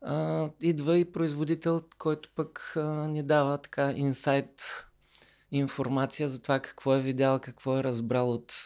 А, 0.00 0.50
идва 0.62 0.98
и 0.98 1.12
производител, 1.12 1.80
който 1.98 2.30
пък 2.34 2.72
а, 2.76 3.08
ни 3.08 3.22
дава 3.22 3.58
така 3.58 3.92
инсайт 3.96 4.86
информация 5.50 6.28
за 6.28 6.42
това 6.42 6.60
какво 6.60 6.94
е 6.94 7.02
видял, 7.02 7.40
какво 7.40 7.78
е 7.78 7.84
разбрал 7.84 8.30
от 8.30 8.64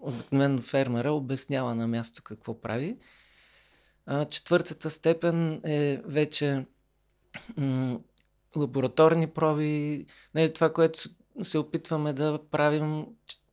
обикновено 0.00 0.62
фермера, 0.62 1.12
обяснява 1.12 1.74
на 1.74 1.88
място 1.88 2.22
какво 2.22 2.60
прави. 2.60 2.98
А, 4.06 4.24
четвъртата 4.24 4.90
степен 4.90 5.60
е 5.64 6.02
вече 6.04 6.66
лабораторни 8.56 9.26
проби, 9.26 10.06
не, 10.34 10.48
това, 10.48 10.72
което 10.72 11.08
се 11.42 11.58
опитваме 11.58 12.12
да 12.12 12.38
правим 12.50 13.04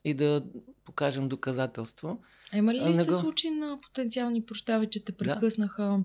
и 0.05 0.13
да 0.13 0.43
покажем 0.85 1.29
доказателство. 1.29 2.21
А 2.53 2.57
има 2.57 2.73
ли 2.73 2.93
сте 2.93 3.03
го... 3.03 3.13
случаи 3.13 3.49
на 3.49 3.79
потенциални, 3.81 4.45
прощавай, 4.45 4.89
че 4.89 5.05
те 5.05 5.11
прекъснаха, 5.11 5.83
да. 5.83 6.03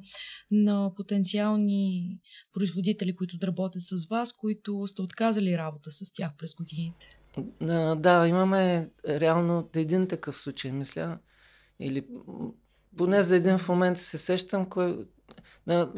на 0.50 0.94
потенциални 0.96 2.18
производители, 2.52 3.16
които 3.16 3.38
да 3.38 3.46
работят 3.46 3.82
с 3.82 4.06
вас, 4.06 4.32
които 4.32 4.86
сте 4.86 5.02
отказали 5.02 5.58
работа 5.58 5.90
с 5.90 6.12
тях 6.12 6.30
през 6.38 6.54
годините? 6.54 7.18
Да, 7.60 7.94
да 7.94 8.28
имаме 8.28 8.90
реално 9.06 9.68
един 9.74 10.08
такъв 10.08 10.36
случай, 10.36 10.72
мисля. 10.72 11.18
Или 11.80 12.06
поне 12.96 13.22
за 13.22 13.36
един 13.36 13.58
в 13.58 13.68
момент 13.68 13.98
се 13.98 14.18
сещам, 14.18 14.66
кой, 14.66 15.06
да, 15.66 15.92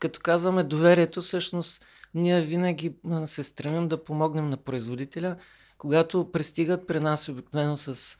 като 0.00 0.20
казваме 0.20 0.64
доверието, 0.64 1.22
всъщност 1.22 1.84
ние 2.14 2.42
винаги 2.42 2.94
се 3.26 3.42
стремим 3.42 3.88
да 3.88 4.04
помогнем 4.04 4.50
на 4.50 4.56
производителя, 4.56 5.36
когато 5.78 6.30
пристигат 6.32 6.86
при 6.86 7.00
нас 7.00 7.28
обикновено 7.28 7.76
с 7.76 8.18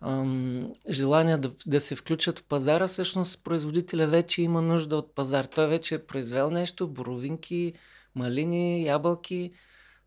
ам, 0.00 0.72
желание 0.90 1.36
да, 1.36 1.52
да 1.66 1.80
се 1.80 1.96
включат 1.96 2.38
в 2.38 2.44
пазара, 2.44 2.86
всъщност 2.86 3.44
производителя 3.44 4.06
вече 4.06 4.42
има 4.42 4.62
нужда 4.62 4.96
от 4.96 5.14
пазар. 5.14 5.44
Той 5.44 5.68
вече 5.68 5.94
е 5.94 6.06
произвел 6.06 6.50
нещо, 6.50 6.88
боровинки, 6.88 7.72
малини, 8.14 8.84
ябълки 8.84 9.50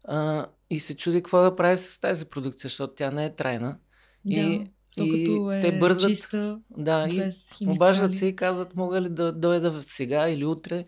а, 0.03 0.45
и 0.69 0.79
се 0.79 0.95
чуди 0.95 1.17
какво 1.17 1.41
да 1.41 1.55
прави 1.55 1.77
с 1.77 1.99
тази 1.99 2.25
продукция, 2.25 2.69
защото 2.69 2.93
тя 2.95 3.11
не 3.11 3.25
е 3.25 3.35
трайна. 3.35 3.77
Да. 4.25 4.39
И 4.39 4.71
и 4.97 5.39
е 5.51 5.61
те 5.61 5.79
бързат, 5.79 6.09
чиста, 6.09 6.59
да, 6.77 7.07
и 7.09 7.29
обаждат 7.67 8.17
се 8.17 8.25
и 8.25 8.35
казват, 8.35 8.75
мога 8.75 9.01
ли 9.01 9.09
да 9.09 9.31
дойда 9.31 9.83
сега 9.83 10.29
или 10.29 10.45
утре. 10.45 10.85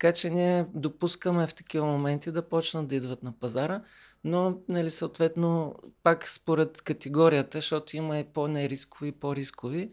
Така 0.00 0.12
че 0.12 0.30
ние 0.30 0.66
допускаме 0.74 1.46
в 1.46 1.54
такива 1.54 1.86
моменти 1.86 2.32
да 2.32 2.48
почнат 2.48 2.88
да 2.88 2.94
идват 2.94 3.22
на 3.22 3.32
пазара 3.32 3.82
но 4.24 4.58
нали, 4.68 4.90
съответно 4.90 5.74
пак 6.02 6.28
според 6.28 6.82
категорията, 6.82 7.58
защото 7.58 7.96
има 7.96 8.18
и 8.18 8.24
по-нерискови 8.24 9.12
по-рискови, 9.12 9.92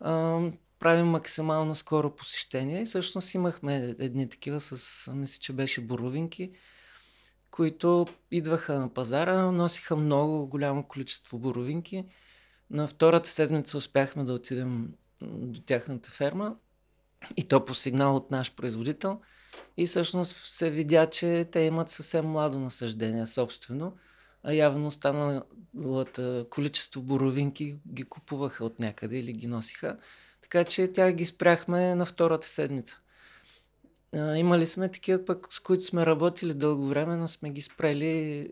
а, 0.00 0.40
правим 0.78 1.06
максимално 1.06 1.74
скоро 1.74 2.16
посещение 2.16 2.82
и 2.82 2.84
всъщност 2.84 3.34
имахме 3.34 3.94
едни 3.98 4.28
такива 4.28 4.60
с, 4.60 5.12
мисля, 5.14 5.38
че 5.40 5.52
беше 5.52 5.80
боровинки, 5.80 6.50
които 7.50 8.06
идваха 8.30 8.78
на 8.78 8.94
пазара, 8.94 9.50
носиха 9.52 9.96
много 9.96 10.46
голямо 10.46 10.82
количество 10.82 11.38
боровинки. 11.38 12.04
На 12.70 12.88
втората 12.88 13.28
седмица 13.28 13.76
успяхме 13.76 14.24
да 14.24 14.32
отидем 14.32 14.88
до 15.22 15.60
тяхната 15.60 16.10
ферма 16.10 16.56
и 17.36 17.48
то 17.48 17.64
по 17.64 17.74
сигнал 17.74 18.16
от 18.16 18.30
наш 18.30 18.54
производител– 18.54 19.20
и 19.76 19.86
всъщност 19.86 20.36
се 20.46 20.70
видя, 20.70 21.06
че 21.06 21.44
те 21.52 21.60
имат 21.60 21.88
съвсем 21.88 22.26
младо 22.26 22.60
насъждение 22.60 23.26
собствено, 23.26 23.96
а 24.42 24.52
явно 24.52 24.86
останалата 24.86 26.46
количество 26.50 27.02
боровинки 27.02 27.80
ги 27.88 28.04
купуваха 28.04 28.64
от 28.64 28.78
някъде 28.78 29.18
или 29.18 29.32
ги 29.32 29.46
носиха. 29.46 29.98
Така 30.42 30.64
че 30.64 30.92
тя 30.92 31.12
ги 31.12 31.24
спряхме 31.24 31.94
на 31.94 32.06
втората 32.06 32.46
седмица. 32.46 33.00
А, 34.14 34.36
имали 34.36 34.66
сме 34.66 34.90
такива 34.90 35.24
пък, 35.24 35.46
с 35.50 35.60
които 35.60 35.84
сме 35.84 36.06
работили 36.06 36.54
дълго 36.54 36.86
време, 36.86 37.16
но 37.16 37.28
сме 37.28 37.50
ги 37.50 37.62
спрели 37.62 38.48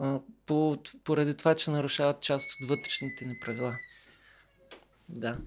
а, 0.00 0.20
по, 0.46 0.76
поради 1.04 1.34
това, 1.34 1.54
че 1.54 1.70
нарушават 1.70 2.20
част 2.20 2.48
от 2.50 2.68
вътрешните 2.68 3.24
ни 3.24 3.34
правила. 3.44 3.74
Да. 5.08 5.38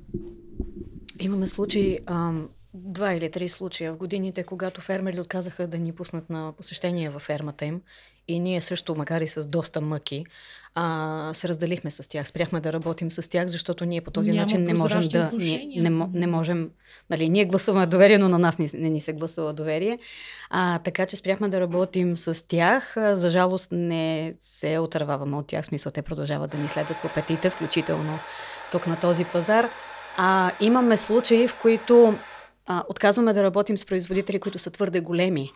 Имаме 1.23 1.47
случаи, 1.47 1.99
ам, 2.05 2.49
два 2.73 3.13
или 3.13 3.31
три 3.31 3.49
случая 3.49 3.93
в 3.93 3.97
годините, 3.97 4.43
когато 4.43 4.81
фермери 4.81 5.19
отказаха 5.19 5.67
да 5.67 5.77
ни 5.77 5.91
пуснат 5.91 6.29
на 6.29 6.53
посещение 6.57 7.09
във 7.09 7.21
фермата 7.21 7.65
им. 7.65 7.81
И 8.27 8.39
ние 8.39 8.61
също, 8.61 8.95
макар 8.95 9.21
и 9.21 9.27
с 9.27 9.47
доста 9.47 9.81
мъки, 9.81 10.25
а, 10.75 11.31
се 11.33 11.47
разделихме 11.47 11.91
с 11.91 12.09
тях. 12.09 12.27
Спряхме 12.27 12.61
да 12.61 12.73
работим 12.73 13.11
с 13.11 13.29
тях, 13.29 13.47
защото 13.47 13.85
ние 13.85 14.01
по 14.01 14.11
този 14.11 14.31
Няма 14.31 14.41
начин 14.41 14.63
не 14.63 14.73
можем 14.73 15.01
да. 15.11 15.31
Не, 15.33 15.89
не, 15.89 16.07
не 16.13 16.27
можем. 16.27 16.69
Нали, 17.09 17.29
ние 17.29 17.45
гласуваме 17.45 17.85
доверие, 17.85 18.17
но 18.17 18.29
на 18.29 18.39
нас 18.39 18.57
не, 18.57 18.69
не 18.73 18.89
ни 18.89 18.99
се 18.99 19.13
гласува 19.13 19.53
доверие. 19.53 19.97
А, 20.49 20.79
така 20.79 21.05
че 21.05 21.15
спряхме 21.15 21.47
да 21.49 21.61
работим 21.61 22.17
с 22.17 22.47
тях. 22.47 22.95
За 22.97 23.29
жалост 23.29 23.67
не 23.71 24.33
се 24.41 24.79
отърваваме 24.79 25.37
от 25.37 25.47
тях. 25.47 25.65
Смисъл, 25.65 25.91
те 25.91 26.01
продължават 26.01 26.51
да 26.51 26.57
ни 26.57 26.67
следват 26.67 26.97
по 27.01 27.09
петите, 27.09 27.49
включително 27.49 28.19
тук 28.71 28.87
на 28.87 28.99
този 28.99 29.25
пазар. 29.25 29.69
А, 30.17 30.51
имаме 30.59 30.97
случаи, 30.97 31.47
в 31.47 31.55
които 31.61 32.15
а, 32.67 32.83
отказваме 32.89 33.33
да 33.33 33.43
работим 33.43 33.77
с 33.77 33.85
производители, 33.85 34.39
които 34.39 34.59
са 34.59 34.71
твърде 34.71 34.99
големи 34.99 35.51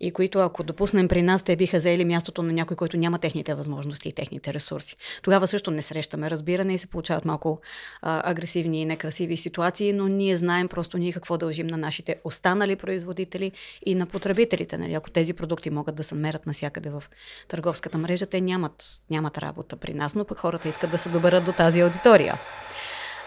и 0.00 0.10
които 0.10 0.38
ако 0.38 0.62
допуснем 0.62 1.08
при 1.08 1.22
нас, 1.22 1.42
те 1.42 1.56
биха 1.56 1.80
заели 1.80 2.04
мястото 2.04 2.42
на 2.42 2.52
някой, 2.52 2.76
който 2.76 2.96
няма 2.96 3.18
техните 3.18 3.54
възможности 3.54 4.08
и 4.08 4.12
техните 4.12 4.54
ресурси. 4.54 4.96
Тогава 5.22 5.46
също 5.46 5.70
не 5.70 5.82
срещаме 5.82 6.30
разбиране 6.30 6.74
и 6.74 6.78
се 6.78 6.86
получават 6.86 7.24
малко 7.24 7.60
а, 8.02 8.30
агресивни 8.30 8.82
и 8.82 8.84
некрасиви 8.84 9.36
ситуации, 9.36 9.92
но 9.92 10.08
ние 10.08 10.36
знаем 10.36 10.68
просто 10.68 10.98
ние 10.98 11.12
какво 11.12 11.38
дължим 11.38 11.66
на 11.66 11.76
нашите 11.76 12.16
останали 12.24 12.76
производители 12.76 13.52
и 13.86 13.94
на 13.94 14.06
потребителите. 14.06 14.78
Нали? 14.78 14.94
Ако 14.94 15.10
тези 15.10 15.34
продукти 15.34 15.70
могат 15.70 15.94
да 15.94 16.04
се 16.04 16.14
намерят 16.14 16.46
навсякъде 16.46 16.90
в 16.90 17.04
търговската 17.48 17.98
мрежа, 17.98 18.26
те 18.26 18.40
нямат, 18.40 18.84
нямат 19.10 19.38
работа 19.38 19.76
при 19.76 19.94
нас, 19.94 20.14
но 20.14 20.24
пък 20.24 20.38
хората 20.38 20.68
искат 20.68 20.90
да 20.90 20.98
се 20.98 21.08
доберат 21.08 21.44
до 21.44 21.52
тази 21.52 21.80
аудитория. 21.80 22.34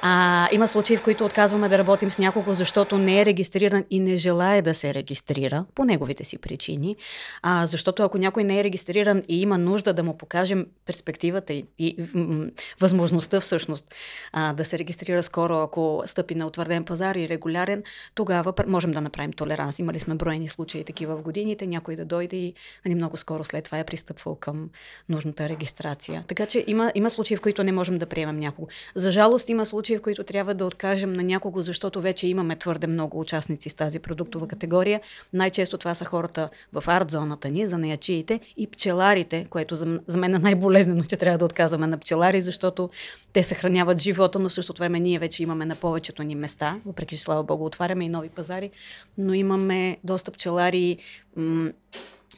А, 0.06 0.50
има 0.52 0.68
случаи, 0.68 0.98
в 0.98 1.04
които 1.04 1.26
отказваме 1.26 1.70
да 1.70 1.78
работим 1.78 2.12
с 2.12 2.18
някого, 2.18 2.54
защото 2.54 2.98
не 2.98 3.22
е 3.22 3.26
регистриран 3.26 3.86
и 3.90 4.00
не 4.00 4.16
желая 4.16 4.62
да 4.62 4.74
се 4.74 4.94
регистрира 4.94 5.66
по 5.76 5.86
неговите 5.86 6.24
си 6.24 6.38
причини. 6.38 6.96
А, 7.42 7.66
защото 7.66 8.04
ако 8.04 8.18
някой 8.18 8.44
не 8.44 8.60
е 8.60 8.64
регистриран 8.64 9.24
и 9.28 9.42
има 9.42 9.58
нужда 9.58 9.94
да 9.94 10.04
му 10.04 10.18
покажем 10.18 10.68
перспективата 10.86 11.54
и, 11.54 11.66
и 11.80 11.96
м- 12.14 12.46
възможността 12.80 13.40
всъщност 13.40 13.96
а, 14.32 14.54
да 14.54 14.66
се 14.66 14.80
регистрира 14.80 15.24
скоро, 15.24 15.54
ако 15.54 16.04
стъпи 16.06 16.36
на 16.36 16.48
утвърден 16.48 16.84
пазар 16.84 17.16
и 17.16 17.30
регулярен, 17.30 17.84
тогава 18.16 18.54
можем 18.68 18.92
да 18.92 19.02
направим 19.02 19.34
толеранс. 19.34 19.80
Имали 19.80 20.00
сме 20.00 20.16
броени 20.16 20.48
случаи 20.48 20.84
такива 20.84 21.16
в 21.16 21.22
годините, 21.22 21.68
някой 21.68 21.96
да 21.96 22.06
дойде 22.06 22.36
и 22.36 22.54
нали, 22.86 22.96
много 22.96 23.18
скоро 23.18 23.44
след 23.44 23.66
това 23.66 23.80
е 23.80 23.84
пристъпвал 23.84 24.36
към 24.36 24.70
нужната 25.10 25.50
регистрация. 25.50 26.24
Така 26.28 26.46
че 26.46 26.64
има, 26.68 26.92
има 26.96 27.10
случаи, 27.10 27.38
в 27.38 27.42
които 27.42 27.64
не 27.64 27.72
можем 27.72 27.98
да 27.98 28.06
приемем 28.06 28.40
някого. 28.40 28.68
За 28.96 29.12
жалост 29.12 29.50
има 29.50 29.66
случаи, 29.66 29.93
в 29.98 30.02
които 30.02 30.24
трябва 30.24 30.54
да 30.54 30.66
откажем 30.66 31.14
на 31.14 31.24
някого, 31.24 31.62
защото 31.62 32.02
вече 32.02 32.28
имаме 32.28 32.56
твърде 32.56 32.88
много 32.88 33.20
участници 33.20 33.70
с 33.70 33.74
тази 33.74 34.00
продуктова 34.00 34.48
категория. 34.48 35.02
Най-често 35.34 35.78
това 35.78 35.94
са 35.94 36.06
хората 36.06 36.50
в 36.74 36.84
арт-зоната 36.88 37.50
ни, 37.50 37.66
за 37.66 37.78
неячиите 37.78 38.40
и 38.58 38.68
пчеларите, 38.68 39.46
което 39.50 39.76
за, 39.76 40.00
за 40.08 40.18
мен 40.18 40.36
е 40.36 40.40
най-болезнено, 40.40 41.04
че 41.04 41.18
трябва 41.18 41.38
да 41.38 41.46
отказваме 41.46 41.88
на 41.88 41.98
пчелари, 41.98 42.42
защото 42.42 42.90
те 43.34 43.44
съхраняват 43.44 44.02
живота, 44.02 44.40
но 44.40 44.50
в 44.50 44.54
същото 44.54 44.80
време 44.80 45.00
ние 45.00 45.20
вече 45.20 45.44
имаме 45.44 45.66
на 45.66 45.76
повечето 45.76 46.24
ни 46.24 46.36
места, 46.36 46.80
въпреки 46.86 47.18
че 47.18 47.24
слава 47.24 47.44
Богу 47.44 47.66
отваряме 47.66 48.06
и 48.06 48.10
нови 48.10 48.30
пазари, 48.30 48.72
но 49.18 49.34
имаме 49.34 49.98
доста 50.04 50.32
пчелари. 50.32 50.98
М- 51.36 51.72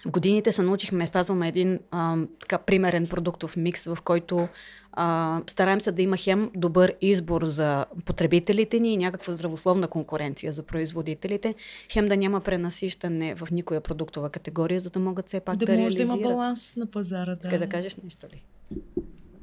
в 0.05 0.11
годините 0.11 0.51
се 0.51 0.61
научихме, 0.61 1.07
спазваме 1.07 1.47
един 1.47 1.79
а, 1.91 2.17
така 2.39 2.57
примерен 2.57 3.07
продуктов 3.07 3.57
микс, 3.57 3.85
в 3.85 3.97
който 4.03 4.47
а, 4.95 5.41
стараем 5.47 5.81
се 5.81 5.91
да 5.91 6.01
има 6.01 6.17
хем 6.17 6.51
добър 6.55 6.93
избор 7.01 7.43
за 7.43 7.85
потребителите 8.05 8.79
ни 8.79 8.93
и 8.93 8.97
някаква 8.97 9.33
здравословна 9.33 9.87
конкуренция 9.87 10.53
за 10.53 10.63
производителите, 10.63 11.55
хем 11.91 12.07
да 12.07 12.17
няма 12.17 12.41
пренасищане 12.41 13.35
в 13.35 13.47
никоя 13.51 13.81
продуктова 13.81 14.29
категория, 14.29 14.79
за 14.79 14.89
да 14.89 14.99
могат 14.99 15.27
все 15.27 15.39
пак 15.39 15.57
да, 15.57 15.65
да 15.65 15.77
може 15.77 15.95
да 15.95 16.03
има 16.03 16.13
реализират. 16.13 16.33
баланс 16.33 16.75
на 16.75 16.85
пазара. 16.85 17.35
Да. 17.35 17.39
Иска 17.43 17.59
да 17.59 17.69
кажеш 17.69 17.95
нещо 17.95 18.27
ли? 18.27 18.43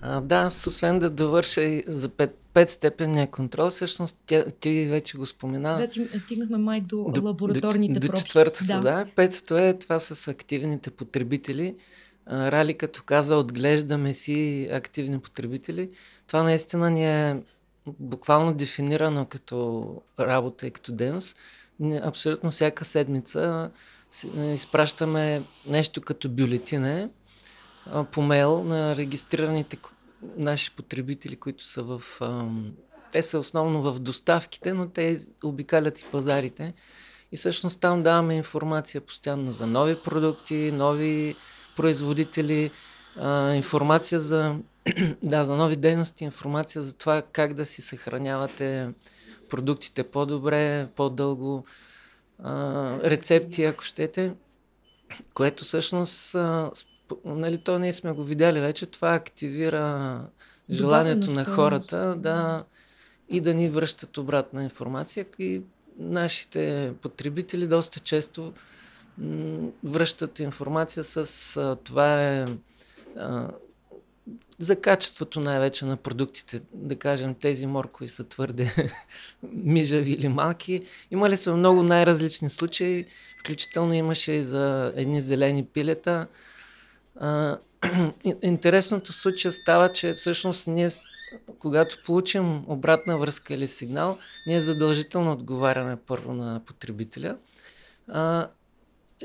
А, 0.04 0.20
да, 0.20 0.36
аз 0.36 0.66
освен 0.66 0.98
да 0.98 1.10
довърша 1.10 1.62
и 1.62 1.84
за 1.88 2.08
пет, 2.08 2.38
петстепенния 2.54 3.26
контрол, 3.26 3.70
всъщност 3.70 4.18
тя, 4.26 4.44
ти 4.60 4.86
вече 4.86 5.18
го 5.18 5.26
спомена. 5.26 5.76
Да, 5.76 5.86
ти, 5.86 6.18
стигнахме 6.18 6.58
май 6.58 6.80
до, 6.80 7.04
до 7.14 7.22
лабораторните 7.22 7.92
до, 7.92 8.00
до 8.00 8.06
проби. 8.06 8.20
четвъртото, 8.20 8.66
да. 8.66 8.80
да. 8.80 9.06
Петото 9.16 9.58
е 9.58 9.78
това 9.78 9.98
с 9.98 10.28
активните 10.28 10.90
потребители. 10.90 11.76
Рали 12.30 12.78
като 12.78 13.02
каза, 13.02 13.36
отглеждаме 13.36 14.14
си 14.14 14.68
активни 14.72 15.20
потребители. 15.20 15.90
Това 16.26 16.42
наистина 16.42 16.90
ни 16.90 17.06
е 17.06 17.42
буквално 17.86 18.54
дефинирано 18.54 19.26
като 19.26 20.02
работа 20.20 20.66
и 20.66 20.70
като 20.70 20.92
дейност. 20.92 21.36
Абсолютно 22.02 22.50
всяка 22.50 22.84
седмица 22.84 23.70
изпращаме 24.36 25.42
нещо 25.66 26.00
като 26.00 26.28
бюлетине 26.28 27.08
по 28.12 28.22
мейл 28.22 28.64
на 28.64 28.96
регистрираните 28.96 29.78
наши 30.36 30.70
потребители, 30.70 31.36
които 31.36 31.64
са 31.64 31.82
в... 31.82 32.02
те 33.12 33.22
са 33.22 33.38
основно 33.38 33.82
в 33.82 34.00
доставките, 34.00 34.74
но 34.74 34.88
те 34.88 35.20
обикалят 35.44 35.98
и 35.98 36.04
пазарите. 36.04 36.74
И 37.32 37.36
всъщност 37.36 37.80
там 37.80 38.02
даваме 38.02 38.34
информация 38.34 39.00
постоянно 39.00 39.50
за 39.50 39.66
нови 39.66 39.96
продукти, 39.96 40.70
нови 40.74 41.36
производители, 41.76 42.70
а, 43.20 43.54
информация 43.54 44.20
за, 44.20 44.56
да, 45.22 45.44
за 45.44 45.56
нови 45.56 45.76
дейности, 45.76 46.24
информация 46.24 46.82
за 46.82 46.92
това 46.92 47.22
как 47.32 47.54
да 47.54 47.66
си 47.66 47.82
съхранявате 47.82 48.90
продуктите 49.48 50.02
по-добре, 50.02 50.86
по-дълго, 50.96 51.64
а, 52.42 52.52
рецепти, 53.04 53.64
ако 53.64 53.84
щете, 53.84 54.34
което 55.34 55.64
всъщност, 55.64 56.34
а, 56.34 56.70
сп- 56.74 57.24
нали, 57.24 57.58
то 57.58 57.78
ние 57.78 57.92
сме 57.92 58.12
го 58.12 58.24
видяли 58.24 58.60
вече, 58.60 58.86
това 58.86 59.14
активира 59.14 60.20
желанието 60.70 61.32
на 61.34 61.44
хората 61.44 62.16
да. 62.16 62.58
и 63.28 63.40
да 63.40 63.54
ни 63.54 63.68
връщат 63.68 64.18
обратна 64.18 64.64
информация. 64.64 65.26
И 65.38 65.62
нашите 65.98 66.92
потребители 67.02 67.66
доста 67.66 68.00
често 68.00 68.52
връщат 69.84 70.38
информация 70.38 71.04
с 71.04 71.56
а, 71.56 71.76
това 71.76 72.22
е 72.22 72.46
а, 73.16 73.48
за 74.58 74.76
качеството 74.76 75.40
най-вече 75.40 75.84
на 75.84 75.96
продуктите. 75.96 76.60
Да 76.74 76.96
кажем, 76.96 77.34
тези 77.34 77.66
моркови 77.66 78.08
са 78.08 78.24
твърде 78.24 78.92
мижави 79.42 80.12
или 80.12 80.28
малки. 80.28 80.82
Имали 81.10 81.36
са 81.36 81.56
много 81.56 81.82
най-различни 81.82 82.50
случаи, 82.50 83.04
включително 83.40 83.94
имаше 83.94 84.32
и 84.32 84.42
за 84.42 84.92
едни 84.96 85.20
зелени 85.20 85.64
пилета. 85.64 86.26
А, 87.20 87.58
ин- 87.82 88.44
интересното 88.44 89.12
случая 89.12 89.52
става, 89.52 89.92
че 89.92 90.12
всъщност 90.12 90.66
ние, 90.66 90.90
когато 91.58 92.02
получим 92.06 92.64
обратна 92.66 93.18
връзка 93.18 93.54
или 93.54 93.66
сигнал, 93.66 94.18
ние 94.46 94.60
задължително 94.60 95.32
отговаряме 95.32 95.96
първо 95.96 96.34
на 96.34 96.60
потребителя 96.66 97.36
а, 98.08 98.48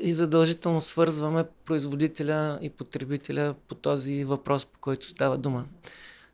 и 0.01 0.13
задължително 0.13 0.81
свързваме 0.81 1.45
производителя 1.65 2.59
и 2.61 2.69
потребителя 2.69 3.55
по 3.67 3.75
този 3.75 4.23
въпрос, 4.23 4.65
по 4.65 4.79
който 4.79 5.07
става 5.07 5.37
дума. 5.37 5.65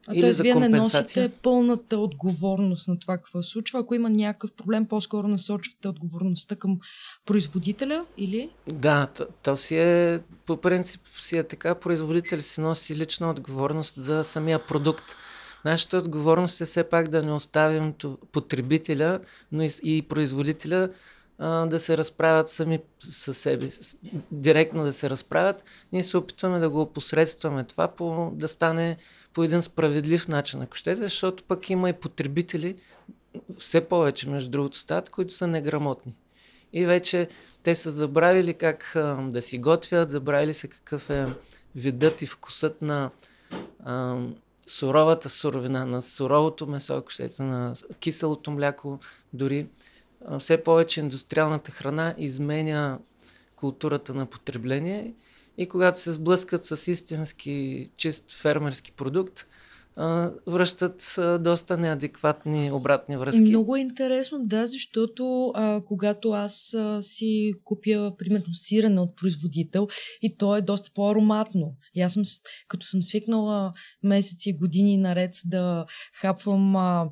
А 0.07 0.15
Или 0.15 0.21
т.е. 0.21 0.41
вие 0.41 0.55
не 0.55 0.69
носите 0.69 1.31
пълната 1.41 1.97
отговорност 1.97 2.87
на 2.87 2.99
това 2.99 3.17
какво 3.17 3.41
се 3.41 3.49
случва. 3.49 3.79
Ако 3.79 3.95
има 3.95 4.09
някакъв 4.09 4.51
проблем, 4.51 4.85
по-скоро 4.85 5.27
насочвате 5.27 5.87
отговорността 5.87 6.55
към 6.55 6.79
производителя 7.25 8.05
или? 8.17 8.49
Да, 8.67 9.07
то, 9.07 9.25
то 9.43 9.55
си 9.55 9.77
е, 9.77 10.19
по 10.45 10.57
принцип 10.57 11.01
си 11.19 11.37
е 11.37 11.43
така, 11.43 11.75
производител 11.75 12.41
си 12.41 12.61
носи 12.61 12.95
лична 12.95 13.29
отговорност 13.29 13.93
за 13.97 14.23
самия 14.23 14.59
продукт. 14.59 15.15
Нашата 15.65 15.97
отговорност 15.97 16.61
е 16.61 16.65
все 16.65 16.83
пак 16.83 17.07
да 17.07 17.23
не 17.23 17.31
оставим 17.31 17.93
потребителя, 18.31 19.19
но 19.51 19.63
и, 19.63 19.71
и 19.83 20.01
производителя 20.01 20.89
да 21.43 21.79
се 21.79 21.97
разправят 21.97 22.49
сами 22.49 22.79
със 22.99 23.37
себе, 23.37 23.69
директно 24.31 24.83
да 24.83 24.93
се 24.93 25.09
разправят. 25.09 25.63
Ние 25.91 26.03
се 26.03 26.17
опитваме 26.17 26.59
да 26.59 26.69
го 26.69 26.81
опосредстваме 26.81 27.63
това, 27.63 27.87
по, 27.87 28.31
да 28.33 28.47
стане 28.47 28.97
по 29.33 29.43
един 29.43 29.61
справедлив 29.61 30.27
начин, 30.27 30.61
ако 30.61 30.75
щете, 30.75 31.01
защото 31.01 31.43
пък 31.43 31.69
има 31.69 31.89
и 31.89 31.93
потребители, 31.93 32.75
все 33.57 33.81
повече, 33.81 34.29
между 34.29 34.49
другото, 34.49 34.77
стават, 34.77 35.09
които 35.09 35.33
са 35.33 35.47
неграмотни. 35.47 36.15
И 36.73 36.85
вече 36.85 37.27
те 37.63 37.75
са 37.75 37.91
забравили 37.91 38.53
как 38.53 38.91
да 39.19 39.41
си 39.41 39.57
готвят, 39.57 40.11
забравили 40.11 40.53
се 40.53 40.67
какъв 40.67 41.09
е 41.09 41.27
видът 41.75 42.21
и 42.21 42.27
вкусът 42.27 42.81
на 42.81 43.09
а, 43.83 44.17
суровата 44.67 45.29
суровина, 45.29 45.85
на 45.85 46.01
суровото 46.01 46.67
месо, 46.67 46.93
ако 46.93 47.09
щете, 47.09 47.43
на 47.43 47.73
киселото 47.99 48.51
мляко, 48.51 48.99
дори. 49.33 49.67
Все 50.39 50.63
повече 50.63 50.99
индустриалната 50.99 51.71
храна 51.71 52.15
изменя 52.17 52.99
културата 53.55 54.13
на 54.13 54.25
потребление 54.25 55.13
и 55.57 55.67
когато 55.67 55.99
се 55.99 56.11
сблъскат 56.11 56.65
с 56.65 56.91
истински 56.91 57.89
чист 57.97 58.31
фермерски 58.31 58.91
продукт, 58.91 59.47
връщат 60.47 61.15
доста 61.39 61.77
неадекватни 61.77 62.71
обратни 62.71 63.17
връзки. 63.17 63.41
Много 63.41 63.75
е 63.75 63.79
интересно, 63.79 64.39
да, 64.43 64.67
защото 64.67 65.51
а, 65.55 65.81
когато 65.85 66.31
аз 66.31 66.73
а, 66.73 67.03
си 67.03 67.53
купя, 67.63 68.13
примерно, 68.17 68.53
сирене 68.53 68.99
от 68.99 69.15
производител 69.15 69.87
и 70.21 70.37
то 70.37 70.55
е 70.55 70.61
доста 70.61 70.91
по-ароматно. 70.93 71.75
И 71.95 72.01
аз 72.01 72.13
съм, 72.13 72.23
като 72.67 72.85
съм 72.85 73.03
свикнала 73.03 73.73
месеци, 74.03 74.57
години 74.57 74.97
наред 74.97 75.35
да 75.45 75.85
хапвам 76.21 76.75
а, 76.75 77.09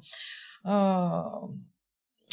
а, 0.63 1.24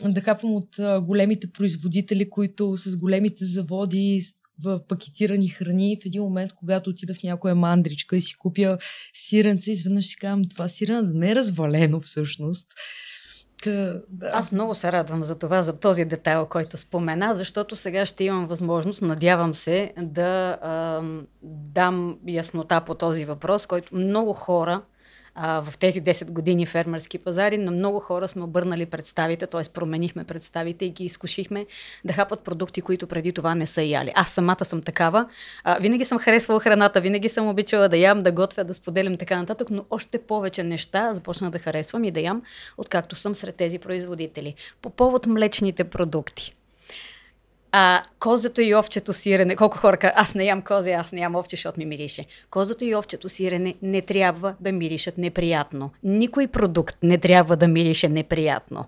да 0.04 0.20
хапвам 0.20 0.54
от 0.54 0.76
големите 1.02 1.52
производители, 1.52 2.30
които 2.30 2.76
с 2.76 2.96
големите 2.96 3.44
заводи 3.44 4.20
в 4.64 4.80
пакетирани 4.88 5.48
храни. 5.48 5.98
В 6.02 6.06
един 6.06 6.22
момент, 6.22 6.52
когато 6.52 6.90
отида 6.90 7.14
в 7.14 7.22
някоя 7.22 7.54
мандричка 7.54 8.16
и 8.16 8.20
си 8.20 8.38
купя 8.38 8.78
сиренце, 9.12 9.70
изведнъж 9.70 10.06
си 10.06 10.16
казвам, 10.16 10.48
това 10.50 10.68
сирене 10.68 11.02
не 11.14 11.30
е 11.30 11.34
развалено 11.34 12.00
всъщност. 12.00 12.66
Та, 13.62 14.02
да. 14.08 14.30
Аз 14.32 14.52
много 14.52 14.74
се 14.74 14.92
радвам 14.92 15.24
за 15.24 15.38
това, 15.38 15.62
за 15.62 15.72
този 15.72 16.04
детайл, 16.04 16.46
който 16.46 16.76
спомена, 16.76 17.34
защото 17.34 17.76
сега 17.76 18.06
ще 18.06 18.24
имам 18.24 18.46
възможност, 18.46 19.02
надявам 19.02 19.54
се, 19.54 19.92
да 20.02 20.58
а, 20.62 21.02
дам 21.42 22.18
яснота 22.28 22.80
по 22.80 22.94
този 22.94 23.24
въпрос, 23.24 23.66
който 23.66 23.94
много 23.94 24.32
хора 24.32 24.82
а, 25.40 25.62
в 25.62 25.78
тези 25.78 26.02
10 26.02 26.30
години 26.30 26.66
фермерски 26.66 27.18
пазари, 27.18 27.58
на 27.58 27.70
много 27.70 28.00
хора 28.00 28.28
сме 28.28 28.42
обърнали 28.42 28.86
представите, 28.86 29.46
т.е. 29.46 29.62
променихме 29.74 30.24
представите 30.24 30.84
и 30.84 30.90
ги 30.90 31.04
изкушихме 31.04 31.66
да 32.04 32.12
хапат 32.12 32.40
продукти, 32.40 32.80
които 32.80 33.06
преди 33.06 33.32
това 33.32 33.54
не 33.54 33.66
са 33.66 33.82
яли. 33.82 34.12
Аз 34.14 34.30
самата 34.30 34.64
съм 34.64 34.82
такава. 34.82 35.28
А, 35.64 35.78
винаги 35.78 36.04
съм 36.04 36.18
харесвала 36.18 36.60
храната, 36.60 37.00
винаги 37.00 37.28
съм 37.28 37.48
обичала 37.48 37.88
да 37.88 37.96
ям, 37.96 38.22
да 38.22 38.32
готвя, 38.32 38.64
да 38.64 38.74
споделям 38.74 39.16
така 39.16 39.38
нататък, 39.38 39.70
но 39.70 39.84
още 39.90 40.18
повече 40.18 40.62
неща 40.62 41.12
започна 41.12 41.50
да 41.50 41.58
харесвам 41.58 42.04
и 42.04 42.10
да 42.10 42.20
ям, 42.20 42.42
откакто 42.78 43.16
съм 43.16 43.34
сред 43.34 43.54
тези 43.54 43.78
производители. 43.78 44.54
По 44.82 44.90
повод 44.90 45.26
млечните 45.26 45.84
продукти. 45.84 46.54
А, 47.72 48.02
козето 48.20 48.60
и 48.60 48.74
овчето 48.74 49.12
сирене, 49.12 49.56
колко 49.56 49.78
хора 49.78 49.96
казват, 49.96 50.18
аз 50.18 50.34
не 50.34 50.44
ям 50.44 50.62
козе, 50.62 50.92
аз 50.92 51.12
не 51.12 51.20
ям 51.20 51.34
овче, 51.34 51.56
защото 51.56 51.78
ми 51.78 51.86
мирише. 51.86 52.26
Козето 52.50 52.84
и 52.84 52.94
овчето 52.94 53.28
сирене 53.28 53.74
не 53.82 54.02
трябва 54.02 54.54
да 54.60 54.72
миришат 54.72 55.18
неприятно. 55.18 55.90
Никой 56.02 56.46
продукт 56.46 56.96
не 57.02 57.18
трябва 57.18 57.56
да 57.56 57.68
мирише 57.68 58.08
неприятно. 58.08 58.84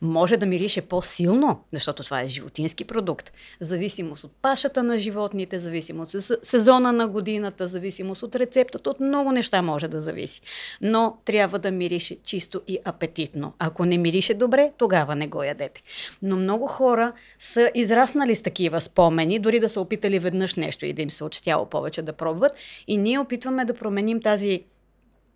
Може 0.00 0.36
да 0.36 0.46
мирише 0.46 0.80
по-силно, 0.80 1.64
защото 1.72 2.02
това 2.02 2.20
е 2.20 2.28
животински 2.28 2.84
продукт. 2.84 3.32
В 3.60 3.64
зависимост 3.64 4.24
от 4.24 4.32
пашата 4.42 4.82
на 4.82 4.98
животните, 4.98 5.58
зависимост 5.58 6.14
от 6.14 6.22
сезона 6.42 6.92
на 6.92 7.08
годината, 7.08 7.66
зависимост 7.66 8.22
от 8.22 8.36
рецептата, 8.36 8.90
от 8.90 9.00
много 9.00 9.32
неща 9.32 9.62
може 9.62 9.88
да 9.88 10.00
зависи. 10.00 10.40
Но 10.80 11.16
трябва 11.24 11.58
да 11.58 11.70
мирише 11.70 12.16
чисто 12.24 12.62
и 12.66 12.78
апетитно. 12.84 13.52
Ако 13.58 13.84
не 13.84 13.98
мирише 13.98 14.34
добре, 14.34 14.72
тогава 14.78 15.14
не 15.14 15.28
го 15.28 15.42
ядете. 15.42 15.82
Но 16.22 16.36
много 16.36 16.66
хора 16.66 17.12
са 17.38 17.70
израснали 17.74 18.21
с 18.30 18.42
такива 18.42 18.80
спомени, 18.80 19.38
дори 19.38 19.60
да 19.60 19.68
са 19.68 19.80
опитали 19.80 20.18
веднъж 20.18 20.54
нещо 20.54 20.86
и 20.86 20.92
да 20.92 21.02
им 21.02 21.10
се 21.10 21.24
очетяло 21.24 21.66
повече 21.66 22.02
да 22.02 22.12
пробват. 22.12 22.52
И 22.86 22.96
ние 22.96 23.18
опитваме 23.18 23.64
да 23.64 23.74
променим 23.74 24.20
тази 24.20 24.64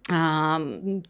а, 0.09 0.61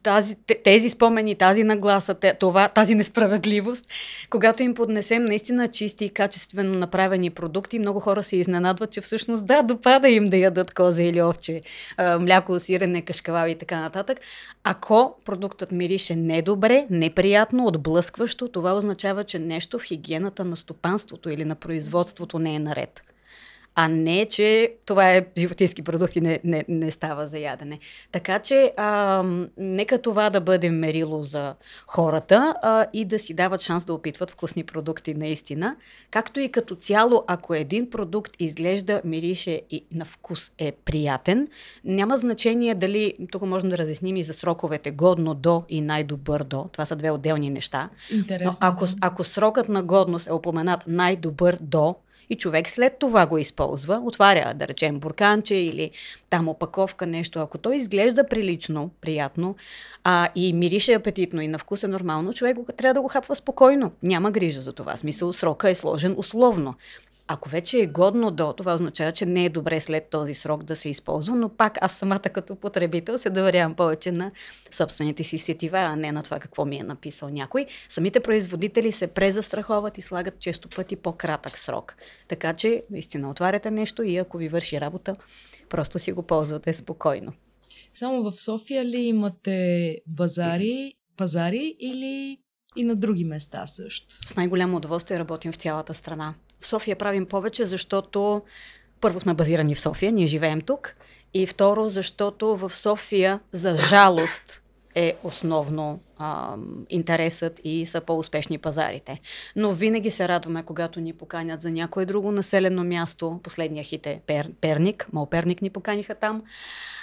тази, 0.02 0.36
тези 0.64 0.90
спомени, 0.90 1.34
тази 1.34 1.64
нагласа, 1.64 2.14
това, 2.40 2.68
тази 2.68 2.94
несправедливост, 2.94 3.86
когато 4.30 4.62
им 4.62 4.74
поднесем 4.74 5.24
наистина 5.24 5.68
чисти 5.68 6.04
и 6.04 6.10
качествено 6.10 6.78
направени 6.78 7.30
продукти, 7.30 7.78
много 7.78 8.00
хора 8.00 8.22
се 8.22 8.36
изненадват, 8.36 8.90
че 8.90 9.00
всъщност 9.00 9.46
да, 9.46 9.62
допада 9.62 10.08
им 10.08 10.28
да 10.28 10.36
ядат 10.36 10.74
козе 10.74 11.04
или 11.04 11.22
овче, 11.22 11.60
а, 11.96 12.18
мляко, 12.18 12.58
сирене, 12.58 13.02
кашкавави 13.02 13.50
и 13.50 13.58
така 13.58 13.80
нататък. 13.80 14.18
Ако 14.64 15.16
продуктът 15.24 15.72
мирише 15.72 16.16
недобре, 16.16 16.86
неприятно, 16.90 17.66
отблъскващо, 17.66 18.48
това 18.48 18.72
означава, 18.72 19.24
че 19.24 19.38
нещо 19.38 19.78
в 19.78 19.84
хигиената 19.84 20.44
на 20.44 20.56
стопанството 20.56 21.30
или 21.30 21.44
на 21.44 21.54
производството 21.54 22.38
не 22.38 22.54
е 22.54 22.58
наред 22.58 23.02
а 23.78 23.88
не, 23.88 24.26
че 24.26 24.74
това 24.86 25.10
е 25.12 25.26
животински 25.38 25.82
продукт 25.82 26.16
и 26.16 26.20
не, 26.20 26.40
не, 26.44 26.64
не 26.68 26.90
става 26.90 27.26
за 27.26 27.38
ядене. 27.38 27.78
Така 28.12 28.38
че, 28.38 28.72
а, 28.76 29.22
нека 29.56 30.02
това 30.02 30.30
да 30.30 30.40
бъде 30.40 30.70
мерило 30.70 31.22
за 31.22 31.54
хората 31.86 32.54
а, 32.62 32.86
и 32.92 33.04
да 33.04 33.18
си 33.18 33.34
дават 33.34 33.60
шанс 33.62 33.84
да 33.84 33.94
опитват 33.94 34.30
вкусни 34.30 34.64
продукти 34.64 35.14
наистина. 35.14 35.76
Както 36.10 36.40
и 36.40 36.48
като 36.48 36.74
цяло, 36.74 37.24
ако 37.26 37.54
един 37.54 37.90
продукт 37.90 38.32
изглежда, 38.38 39.00
мирише 39.04 39.62
и 39.70 39.84
на 39.92 40.04
вкус 40.04 40.52
е 40.58 40.72
приятен, 40.72 41.48
няма 41.84 42.16
значение 42.16 42.74
дали, 42.74 43.14
тук 43.32 43.42
можем 43.42 43.70
да 43.70 43.78
разясним 43.78 44.16
и 44.16 44.22
за 44.22 44.34
сроковете, 44.34 44.90
годно 44.90 45.34
до 45.34 45.62
и 45.68 45.80
най-добър 45.80 46.44
до. 46.44 46.68
Това 46.72 46.84
са 46.84 46.96
две 46.96 47.10
отделни 47.10 47.50
неща. 47.50 47.88
Интересно. 48.12 48.58
Но 48.62 48.68
ако, 48.68 48.86
ако 49.00 49.24
срокът 49.24 49.68
на 49.68 49.82
годност 49.82 50.28
е 50.28 50.32
упоменат 50.32 50.84
най-добър 50.86 51.58
до, 51.60 51.94
и 52.30 52.36
човек 52.36 52.68
след 52.68 52.98
това 52.98 53.26
го 53.26 53.38
използва, 53.38 54.00
отваря, 54.04 54.52
да 54.54 54.68
речем, 54.68 54.98
бурканче 54.98 55.54
или 55.54 55.90
там 56.30 56.48
опаковка, 56.48 57.06
нещо. 57.06 57.38
Ако 57.38 57.58
то 57.58 57.72
изглежда 57.72 58.28
прилично, 58.28 58.90
приятно 59.00 59.56
а, 60.04 60.28
и 60.34 60.52
мирише 60.52 60.92
апетитно 60.92 61.40
и 61.40 61.48
на 61.48 61.58
вкус 61.58 61.82
е 61.82 61.88
нормално, 61.88 62.32
човек 62.32 62.58
трябва 62.76 62.94
да 62.94 63.02
го 63.02 63.08
хапва 63.08 63.36
спокойно. 63.36 63.92
Няма 64.02 64.30
грижа 64.30 64.60
за 64.60 64.72
това. 64.72 64.96
Смисъл, 64.96 65.32
срока 65.32 65.70
е 65.70 65.74
сложен 65.74 66.14
условно. 66.18 66.74
Ако 67.28 67.48
вече 67.48 67.78
е 67.78 67.86
годно 67.86 68.30
до, 68.30 68.52
това 68.52 68.74
означава, 68.74 69.12
че 69.12 69.26
не 69.26 69.44
е 69.44 69.48
добре 69.48 69.80
след 69.80 70.10
този 70.10 70.34
срок 70.34 70.62
да 70.62 70.76
се 70.76 70.88
използва, 70.88 71.36
но 71.36 71.48
пак 71.48 71.78
аз 71.80 71.92
самата 71.92 72.20
като 72.20 72.56
потребител 72.56 73.18
се 73.18 73.30
доверявам 73.30 73.74
повече 73.74 74.12
на 74.12 74.30
собствените 74.70 75.24
си 75.24 75.38
сетива, 75.38 75.78
а 75.78 75.96
не 75.96 76.12
на 76.12 76.22
това 76.22 76.38
какво 76.38 76.64
ми 76.64 76.76
е 76.76 76.82
написал 76.82 77.28
някой. 77.28 77.66
Самите 77.88 78.20
производители 78.20 78.92
се 78.92 79.06
презастраховат 79.06 79.98
и 79.98 80.02
слагат 80.02 80.38
често 80.38 80.68
пъти 80.68 80.96
по-кратък 80.96 81.58
срок. 81.58 81.96
Така 82.28 82.54
че, 82.54 82.82
наистина, 82.90 83.30
отваряте 83.30 83.70
нещо 83.70 84.02
и 84.02 84.16
ако 84.16 84.38
ви 84.38 84.48
върши 84.48 84.80
работа, 84.80 85.16
просто 85.68 85.98
си 85.98 86.12
го 86.12 86.22
ползвате 86.22 86.72
спокойно. 86.72 87.32
Само 87.92 88.22
в 88.22 88.40
София 88.40 88.84
ли 88.84 88.98
имате 88.98 89.98
базари, 90.16 90.92
пазари 91.16 91.76
или 91.80 92.38
и 92.76 92.84
на 92.84 92.96
други 92.96 93.24
места 93.24 93.66
също? 93.66 94.14
С 94.14 94.36
най-голямо 94.36 94.76
удоволствие 94.76 95.18
работим 95.18 95.52
в 95.52 95.56
цялата 95.56 95.94
страна. 95.94 96.34
София 96.66 96.96
правим 96.96 97.26
повече, 97.26 97.66
защото 97.66 98.42
първо 99.00 99.20
сме 99.20 99.34
базирани 99.34 99.74
в 99.74 99.80
София, 99.80 100.12
ние 100.12 100.26
живеем 100.26 100.60
тук. 100.60 100.94
И 101.34 101.46
второ, 101.46 101.88
защото 101.88 102.56
в 102.56 102.76
София, 102.76 103.40
за 103.52 103.76
жалост, 103.76 104.62
е 104.96 105.16
основно 105.22 106.00
а, 106.18 106.56
интересът 106.88 107.60
и 107.64 107.86
са 107.86 108.00
по-успешни 108.00 108.58
пазарите. 108.58 109.18
Но 109.56 109.72
винаги 109.72 110.10
се 110.10 110.28
радваме, 110.28 110.62
когато 110.62 111.00
ни 111.00 111.12
поканят 111.12 111.62
за 111.62 111.70
някое 111.70 112.06
друго 112.06 112.32
населено 112.32 112.84
място. 112.84 113.40
Последния 113.42 113.84
хит 113.84 114.06
е 114.06 114.20
Пер, 114.26 114.50
Перник, 114.60 115.08
Малперник 115.12 115.62
ни 115.62 115.70
поканиха 115.70 116.14
там. 116.14 116.42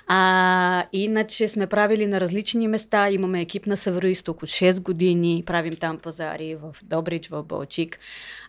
А, 0.07 0.85
иначе 0.93 1.47
сме 1.47 1.67
правили 1.67 2.07
на 2.07 2.19
различни 2.19 2.67
места. 2.67 3.09
Имаме 3.09 3.41
екип 3.41 3.65
на 3.65 3.77
Североисток 3.77 4.43
от 4.43 4.49
6 4.49 4.81
години. 4.81 5.43
Правим 5.45 5.75
там 5.75 5.97
пазари 5.97 6.55
в 6.55 6.75
Добрич, 6.83 7.29
в 7.29 7.43
Балчик, 7.43 7.99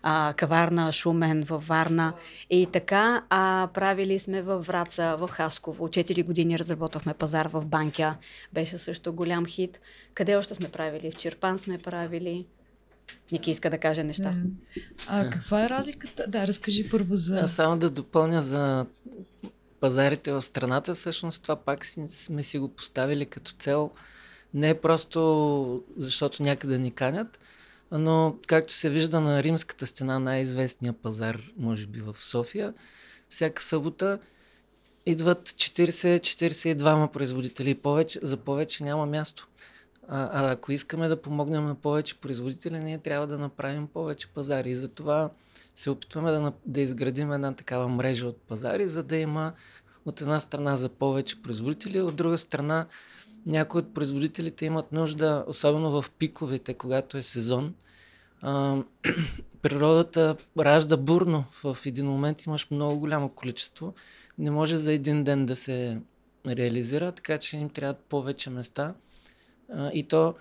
а, 0.03 0.35
Каварна, 0.37 0.93
Шумен, 0.93 1.45
в 1.45 1.63
Варна. 1.69 2.13
И 2.51 2.67
така 2.73 3.23
а, 3.31 3.69
правили 3.75 4.19
сме 4.19 4.43
в 4.43 4.59
Враца, 4.59 5.17
в 5.17 5.29
Хасково. 5.29 5.89
4 5.89 6.25
години 6.25 6.59
разработвахме 6.59 7.15
пазар 7.15 7.49
в 7.49 7.65
Банкя. 7.67 8.17
Беше 8.53 8.79
също 8.79 9.13
голям 9.13 9.47
хит. 9.47 9.81
Къде 10.15 10.37
още 10.37 10.55
сме 10.55 10.69
правили? 10.69 11.11
В 11.11 11.17
Черпан 11.17 11.59
сме 11.59 11.79
правили. 11.79 12.47
Ники 13.33 13.51
иска 13.51 13.71
да 13.71 13.79
каже 13.79 14.05
неща. 14.05 14.35
Да. 14.35 14.83
А 15.09 15.31
каква 15.31 15.65
е 15.65 15.69
разликата? 15.69 16.25
Да, 16.29 16.47
разкажи 16.47 16.91
първо 16.91 17.17
за... 17.17 17.41
А 17.41 17.47
само 17.47 17.79
да 17.79 17.91
допълня 17.91 18.41
за 18.41 18.87
пазарите 19.85 20.33
в 20.33 20.43
страната, 20.43 20.95
всъщност 20.95 21.43
това 21.43 21.57
пак 21.57 21.85
си, 21.85 22.09
сме 22.09 22.43
си 22.43 22.59
го 22.59 22.69
поставили 22.69 23.27
като 23.27 23.53
цел. 23.53 23.91
Не 24.55 24.69
е 24.69 24.81
просто 24.81 25.85
защото 25.97 26.43
някъде 26.43 26.79
ни 26.79 26.91
канят, 26.91 27.39
но 27.91 28.37
както 28.47 28.73
се 28.73 28.91
вижда 28.91 29.21
на 29.21 29.43
Римската 29.43 29.87
стена, 29.87 30.19
най-известния 30.19 30.93
пазар, 30.93 31.43
може 31.57 31.87
би 31.87 32.01
в 32.01 32.17
София, 32.21 32.75
всяка 33.29 33.63
събота 33.63 34.19
идват 35.07 35.49
40-42 35.49 37.09
производители 37.09 37.75
повече, 37.75 38.21
за 38.23 38.37
повече 38.37 38.85
няма 38.85 39.07
място. 39.07 39.49
А, 40.09 40.31
а 40.33 40.53
ако 40.53 40.73
искаме 40.73 41.09
да 41.09 41.23
помогнем 41.23 41.65
на 41.65 41.75
повече 41.75 42.21
производители, 42.21 42.79
ние 42.79 42.99
трябва 42.99 43.27
да 43.27 43.39
направим 43.39 43.87
повече 43.87 44.27
пазари. 44.27 44.71
И 44.71 44.75
затова 44.75 45.31
се 45.75 45.91
опитваме 45.91 46.31
да, 46.31 46.53
да 46.67 46.81
изградим 46.81 47.33
една 47.33 47.55
такава 47.55 47.89
мрежа 47.89 48.27
от 48.27 48.37
пазари, 48.37 48.89
за 48.89 49.03
да 49.03 49.17
има 49.17 49.53
от 50.07 50.21
една 50.21 50.41
страна 50.41 50.77
за 50.77 50.89
повече 50.89 51.43
производители, 51.43 52.01
от 52.01 52.17
друга 52.17 52.39
страна 52.39 52.87
някои 53.47 53.79
от 53.79 53.95
производителите 53.95 54.67
имат 54.67 54.93
нужда, 54.93 55.45
особено 55.47 56.03
в 56.03 56.11
пиковете, 56.11 56.75
когато 56.75 57.19
е 57.19 57.23
сезон. 57.23 57.75
А, 58.43 58.77
природата 59.63 60.37
ражда 60.59 60.97
бурно. 60.97 61.45
В 61.51 61.79
един 61.87 62.07
момент 62.07 62.43
имаш 62.43 62.71
много 62.71 62.99
голямо 62.99 63.29
количество. 63.29 63.95
Не 64.39 64.51
може 64.51 64.79
за 64.79 64.93
един 64.93 65.25
ден 65.25 65.47
да 65.47 65.57
се 65.57 66.01
реализира, 66.47 67.13
така 67.13 67.39
че 67.39 67.57
им 67.57 67.71
трябват 67.71 67.99
повече 67.99 68.51
места. 68.51 68.95
А, 69.73 69.91
и 69.95 70.03
то 70.03 70.35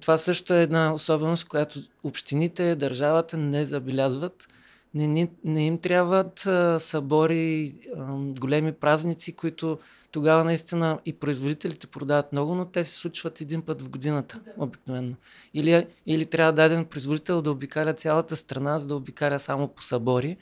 това 0.00 0.18
също 0.18 0.54
е 0.54 0.62
една 0.62 0.94
особеност, 0.94 1.48
която 1.48 1.80
общините, 2.04 2.76
държавата 2.76 3.36
не 3.36 3.64
забелязват. 3.64 4.48
Не, 4.94 5.06
не, 5.06 5.28
не 5.44 5.66
им 5.66 5.78
трябват 5.78 6.46
а, 6.46 6.78
събори, 6.80 7.74
а, 7.98 8.14
големи 8.40 8.72
празници, 8.72 9.32
които 9.32 9.78
тогава 10.10 10.44
наистина 10.44 10.98
и 11.04 11.12
производителите 11.12 11.86
продават 11.86 12.32
много, 12.32 12.54
но 12.54 12.64
те 12.64 12.84
се 12.84 12.96
случват 12.96 13.40
един 13.40 13.62
път 13.62 13.82
в 13.82 13.88
годината, 13.88 14.40
да. 14.44 14.64
обикновено. 14.64 15.14
Или, 15.54 15.86
или 16.06 16.26
трябва 16.26 16.52
даден 16.52 16.84
производител 16.84 17.42
да 17.42 17.50
обикаля 17.50 17.94
цялата 17.94 18.36
страна, 18.36 18.78
за 18.78 18.86
да 18.86 18.96
обикаля 18.96 19.38
само 19.38 19.68
по 19.68 19.82
събори. 19.82 20.36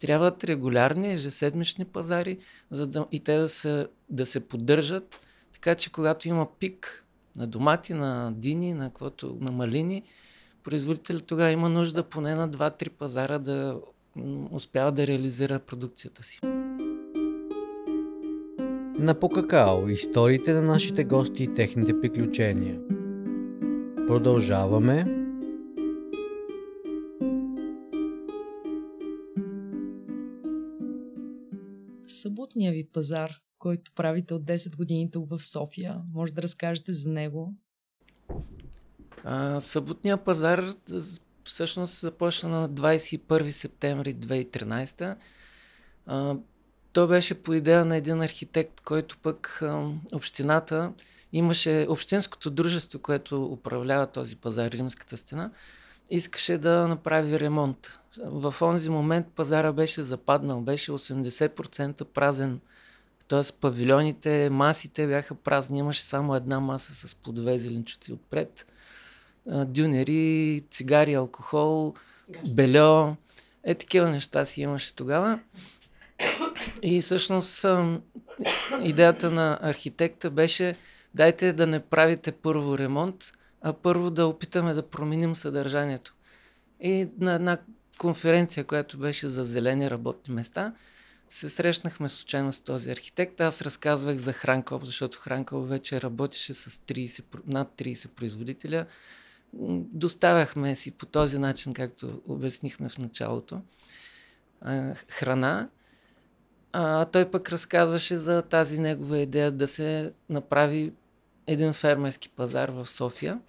Трябват 0.00 0.44
регулярни, 0.44 1.12
ежеседмични 1.12 1.84
пазари, 1.84 2.38
за 2.70 2.86
да, 2.86 3.06
и 3.12 3.20
те 3.20 3.36
да 3.36 3.48
се, 3.48 3.86
да 4.10 4.26
се 4.26 4.40
поддържат, 4.40 5.20
така 5.52 5.74
че 5.74 5.92
когато 5.92 6.28
има 6.28 6.48
пик 6.60 7.05
на 7.36 7.46
домати, 7.46 7.94
на 7.94 8.32
дини, 8.36 8.74
на, 8.74 8.84
каквото, 8.84 9.36
на 9.40 9.52
малини, 9.52 10.02
производителят 10.64 11.24
тогава 11.26 11.50
има 11.50 11.68
нужда 11.68 12.02
поне 12.02 12.34
на 12.34 12.50
2-3 12.50 12.90
пазара 12.90 13.38
да 13.38 13.80
успява 14.50 14.92
да 14.92 15.06
реализира 15.06 15.58
продукцията 15.58 16.22
си. 16.22 16.40
На 18.98 19.14
Покакао 19.14 19.88
историите 19.88 20.54
на 20.54 20.62
нашите 20.62 21.04
гости 21.04 21.42
и 21.42 21.54
техните 21.54 22.00
приключения. 22.00 22.80
Продължаваме. 24.06 25.04
Съботния 32.06 32.72
ви 32.72 32.88
пазар, 32.92 33.30
който 33.66 33.92
правите 33.94 34.34
от 34.34 34.42
10 34.42 34.76
години 34.76 35.10
тук 35.10 35.30
в 35.30 35.38
София, 35.38 35.96
може 36.14 36.32
да 36.32 36.42
разкажете 36.42 36.92
за 36.92 37.10
него? 37.10 37.54
А, 39.24 39.60
съботния 39.60 40.16
пазар 40.16 40.66
всъщност 41.44 42.00
започна 42.00 42.48
на 42.48 42.70
21 42.70 43.50
септември 43.50 44.14
2013. 44.14 45.16
А, 46.06 46.36
то 46.92 47.06
беше 47.06 47.34
по 47.34 47.54
идея 47.54 47.84
на 47.84 47.96
един 47.96 48.22
архитект, 48.22 48.80
който 48.80 49.18
пък 49.18 49.58
а, 49.62 49.90
общината 50.12 50.92
имаше 51.32 51.86
общинското 51.88 52.50
дружество, 52.50 52.98
което 52.98 53.44
управлява 53.44 54.06
този 54.06 54.36
пазар, 54.36 54.70
Римската 54.70 55.16
стена, 55.16 55.50
искаше 56.10 56.58
да 56.58 56.88
направи 56.88 57.40
ремонт. 57.40 58.00
В 58.24 58.54
онзи 58.62 58.90
момент 58.90 59.26
пазара 59.34 59.72
беше 59.72 60.02
западнал, 60.02 60.60
беше 60.60 60.92
80% 60.92 62.04
празен. 62.04 62.60
Т.е. 63.28 63.52
павилионите, 63.60 64.50
масите 64.50 65.06
бяха 65.06 65.34
празни, 65.34 65.78
имаше 65.78 66.04
само 66.04 66.34
една 66.34 66.60
маса 66.60 67.08
с 67.08 67.14
плодове 67.14 67.58
зеленчуци 67.58 68.12
отпред. 68.12 68.66
Дюнери, 69.46 70.62
цигари, 70.70 71.14
алкохол, 71.14 71.94
бельо. 72.48 73.16
Е, 73.64 73.74
такива 73.74 74.10
неща 74.10 74.44
си 74.44 74.62
имаше 74.62 74.94
тогава. 74.94 75.40
И 76.82 77.00
всъщност 77.00 77.66
идеята 78.82 79.30
на 79.30 79.58
архитекта 79.62 80.30
беше 80.30 80.76
дайте 81.14 81.52
да 81.52 81.66
не 81.66 81.80
правите 81.80 82.32
първо 82.32 82.78
ремонт, 82.78 83.24
а 83.62 83.72
първо 83.72 84.10
да 84.10 84.26
опитаме 84.26 84.74
да 84.74 84.88
променим 84.88 85.36
съдържанието. 85.36 86.14
И 86.80 87.08
на 87.20 87.34
една 87.34 87.58
конференция, 87.98 88.64
която 88.64 88.98
беше 88.98 89.28
за 89.28 89.44
зелени 89.44 89.90
работни 89.90 90.34
места, 90.34 90.72
се 91.28 91.48
срещнахме 91.48 92.08
случайно 92.08 92.52
с 92.52 92.60
този 92.60 92.90
архитект. 92.90 93.40
Аз 93.40 93.62
разказвах 93.62 94.16
за 94.16 94.32
Хранкоп, 94.32 94.84
защото 94.84 95.18
Хранкоп 95.18 95.68
вече 95.68 96.00
работеше 96.00 96.54
с 96.54 96.70
30, 96.70 97.24
над 97.46 97.68
30 97.76 98.08
производителя. 98.08 98.86
Доставяхме 99.92 100.74
си 100.74 100.90
по 100.90 101.06
този 101.06 101.38
начин, 101.38 101.74
както 101.74 102.22
обяснихме 102.28 102.88
в 102.88 102.98
началото, 102.98 103.60
храна. 105.10 105.68
А 106.72 107.04
той 107.04 107.30
пък 107.30 107.52
разказваше 107.52 108.16
за 108.16 108.42
тази 108.42 108.80
негова 108.80 109.18
идея 109.18 109.52
да 109.52 109.68
се 109.68 110.12
направи 110.28 110.92
един 111.46 111.72
фермерски 111.72 112.28
пазар 112.28 112.68
в 112.68 112.86
София. 112.86 113.40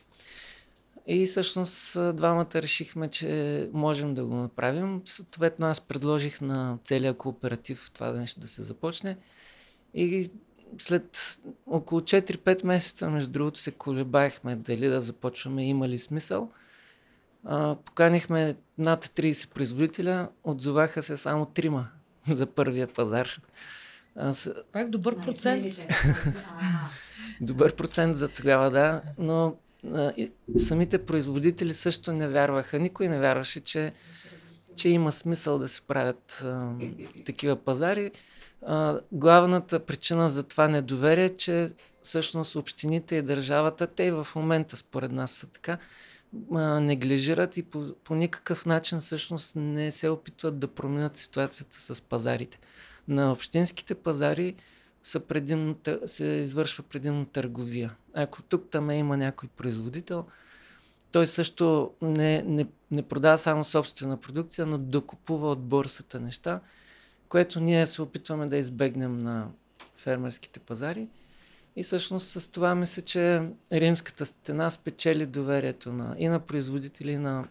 И 1.07 1.25
всъщност 1.25 1.97
двамата 2.15 2.55
решихме, 2.55 3.07
че 3.07 3.69
можем 3.73 4.13
да 4.13 4.25
го 4.25 4.35
направим. 4.35 5.01
Съответно 5.05 5.67
аз 5.67 5.81
предложих 5.81 6.41
на 6.41 6.77
целия 6.83 7.13
кооператив 7.13 7.91
това 7.93 8.11
нещо 8.11 8.39
да 8.39 8.47
се 8.47 8.63
започне. 8.63 9.17
И 9.93 10.29
след 10.79 11.39
около 11.67 12.01
4-5 12.01 12.65
месеца, 12.65 13.09
между 13.09 13.31
другото, 13.31 13.59
се 13.59 13.71
колебаехме 13.71 14.55
дали 14.55 14.87
да 14.87 15.01
започваме, 15.01 15.67
има 15.67 15.89
ли 15.89 15.97
смисъл. 15.97 16.51
А, 17.43 17.75
поканихме 17.75 18.55
над 18.77 19.05
30 19.05 19.49
производителя, 19.49 20.29
отзоваха 20.43 21.03
се 21.03 21.17
само 21.17 21.45
трима 21.45 21.87
за 22.29 22.45
първия 22.45 22.87
пазар. 22.87 23.41
Аз... 24.15 24.49
Пак 24.71 24.89
добър 24.89 25.21
процент. 25.21 25.69
добър 27.41 27.75
процент 27.75 28.17
за 28.17 28.27
тогава, 28.27 28.71
да. 28.71 29.01
Но 29.17 29.55
самите 30.57 31.05
производители 31.05 31.73
също 31.73 32.13
не 32.13 32.27
вярваха. 32.27 32.79
Никой 32.79 33.07
не 33.07 33.19
вярваше, 33.19 33.61
че, 33.61 33.93
че 34.75 34.89
има 34.89 35.11
смисъл 35.11 35.59
да 35.59 35.67
се 35.67 35.81
правят 35.81 36.41
а, 36.43 36.71
такива 37.25 37.55
пазари. 37.55 38.11
А, 38.65 38.99
главната 39.11 39.79
причина 39.79 40.29
за 40.29 40.43
това 40.43 40.67
недоверие 40.67 41.25
е, 41.25 41.35
че 41.35 41.69
всъщност 42.01 42.55
общините 42.55 43.15
и 43.15 43.21
държавата, 43.21 43.87
те 43.87 44.03
и 44.03 44.11
в 44.11 44.27
момента 44.35 44.77
според 44.77 45.11
нас 45.11 45.31
са 45.31 45.47
така, 45.47 45.77
а, 46.53 46.79
неглижират 46.79 47.57
и 47.57 47.63
по, 47.63 47.95
по 48.03 48.15
никакъв 48.15 48.65
начин 48.65 48.99
всъщност 48.99 49.55
не 49.55 49.91
се 49.91 50.09
опитват 50.09 50.59
да 50.59 50.67
променят 50.67 51.17
ситуацията 51.17 51.81
с 51.81 52.01
пазарите. 52.01 52.59
На 53.07 53.31
общинските 53.31 53.95
пазари 53.95 54.55
са 55.03 55.19
предимно, 55.19 55.75
се 56.05 56.25
извършва 56.25 56.83
предимно 56.83 57.25
търговия. 57.25 57.95
Ако 58.15 58.41
тук 58.41 58.69
там 58.69 58.91
има 58.91 59.17
някой 59.17 59.49
производител, 59.49 60.25
той 61.11 61.27
също 61.27 61.91
не, 62.01 62.41
не, 62.41 62.67
не 62.91 63.01
продава 63.01 63.37
само 63.37 63.63
собствена 63.63 64.17
продукция, 64.17 64.65
но 64.65 64.77
докупува 64.77 65.51
от 65.51 65.63
борсата 65.63 66.19
неща, 66.19 66.59
което 67.29 67.59
ние 67.59 67.85
се 67.85 68.01
опитваме 68.01 68.47
да 68.47 68.57
избегнем 68.57 69.15
на 69.15 69.47
фермерските 69.95 70.59
пазари. 70.59 71.07
И 71.75 71.83
всъщност 71.83 72.27
с 72.27 72.47
това 72.47 72.75
мисля, 72.75 73.01
че 73.01 73.49
римската 73.73 74.25
стена 74.25 74.69
спечели 74.69 75.25
доверието 75.25 75.93
на, 75.93 76.15
и 76.19 76.27
на 76.27 76.39
производители, 76.39 77.11
и 77.11 77.17
на 77.17 77.47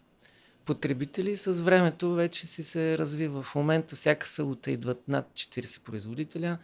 потребители. 0.65 1.37
С 1.37 1.63
времето 1.63 2.15
вече 2.15 2.47
си 2.47 2.65
се 2.65 2.99
развива. 2.99 3.43
В 3.43 3.55
момента 3.55 3.97
всяка 3.97 4.29
събота 4.29 4.71
идват 4.71 5.09
над 5.09 5.31
40 5.35 5.81
производителя. 5.81 6.59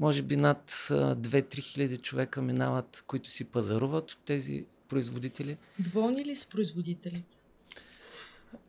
Може 0.00 0.22
би 0.22 0.36
над 0.36 0.70
2-3 0.70 1.62
хиляди 1.62 1.96
човека 1.96 2.42
минават, 2.42 3.04
които 3.06 3.30
си 3.30 3.44
пазаруват 3.44 4.10
от 4.10 4.18
тези 4.24 4.64
производители. 4.88 5.56
Доволни 5.78 6.24
ли 6.24 6.36
са 6.36 6.48
производителите? 6.48 7.36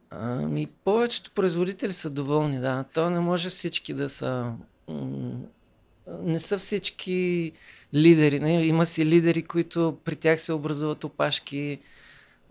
Ами, 0.09 0.67
повечето 0.83 1.31
производители 1.31 1.93
са 1.93 2.09
доволни, 2.09 2.59
да. 2.59 2.83
То 2.93 3.09
не 3.09 3.19
може 3.19 3.49
всички 3.49 3.93
да 3.93 4.09
са 4.09 4.53
не 6.07 6.39
са 6.39 6.57
всички 6.57 7.51
лидери. 7.93 8.39
Не? 8.39 8.65
Има 8.65 8.85
си 8.85 9.05
лидери, 9.05 9.43
които 9.43 9.97
при 10.05 10.15
тях 10.15 10.41
се 10.41 10.53
образуват 10.53 11.03
опашки. 11.03 11.79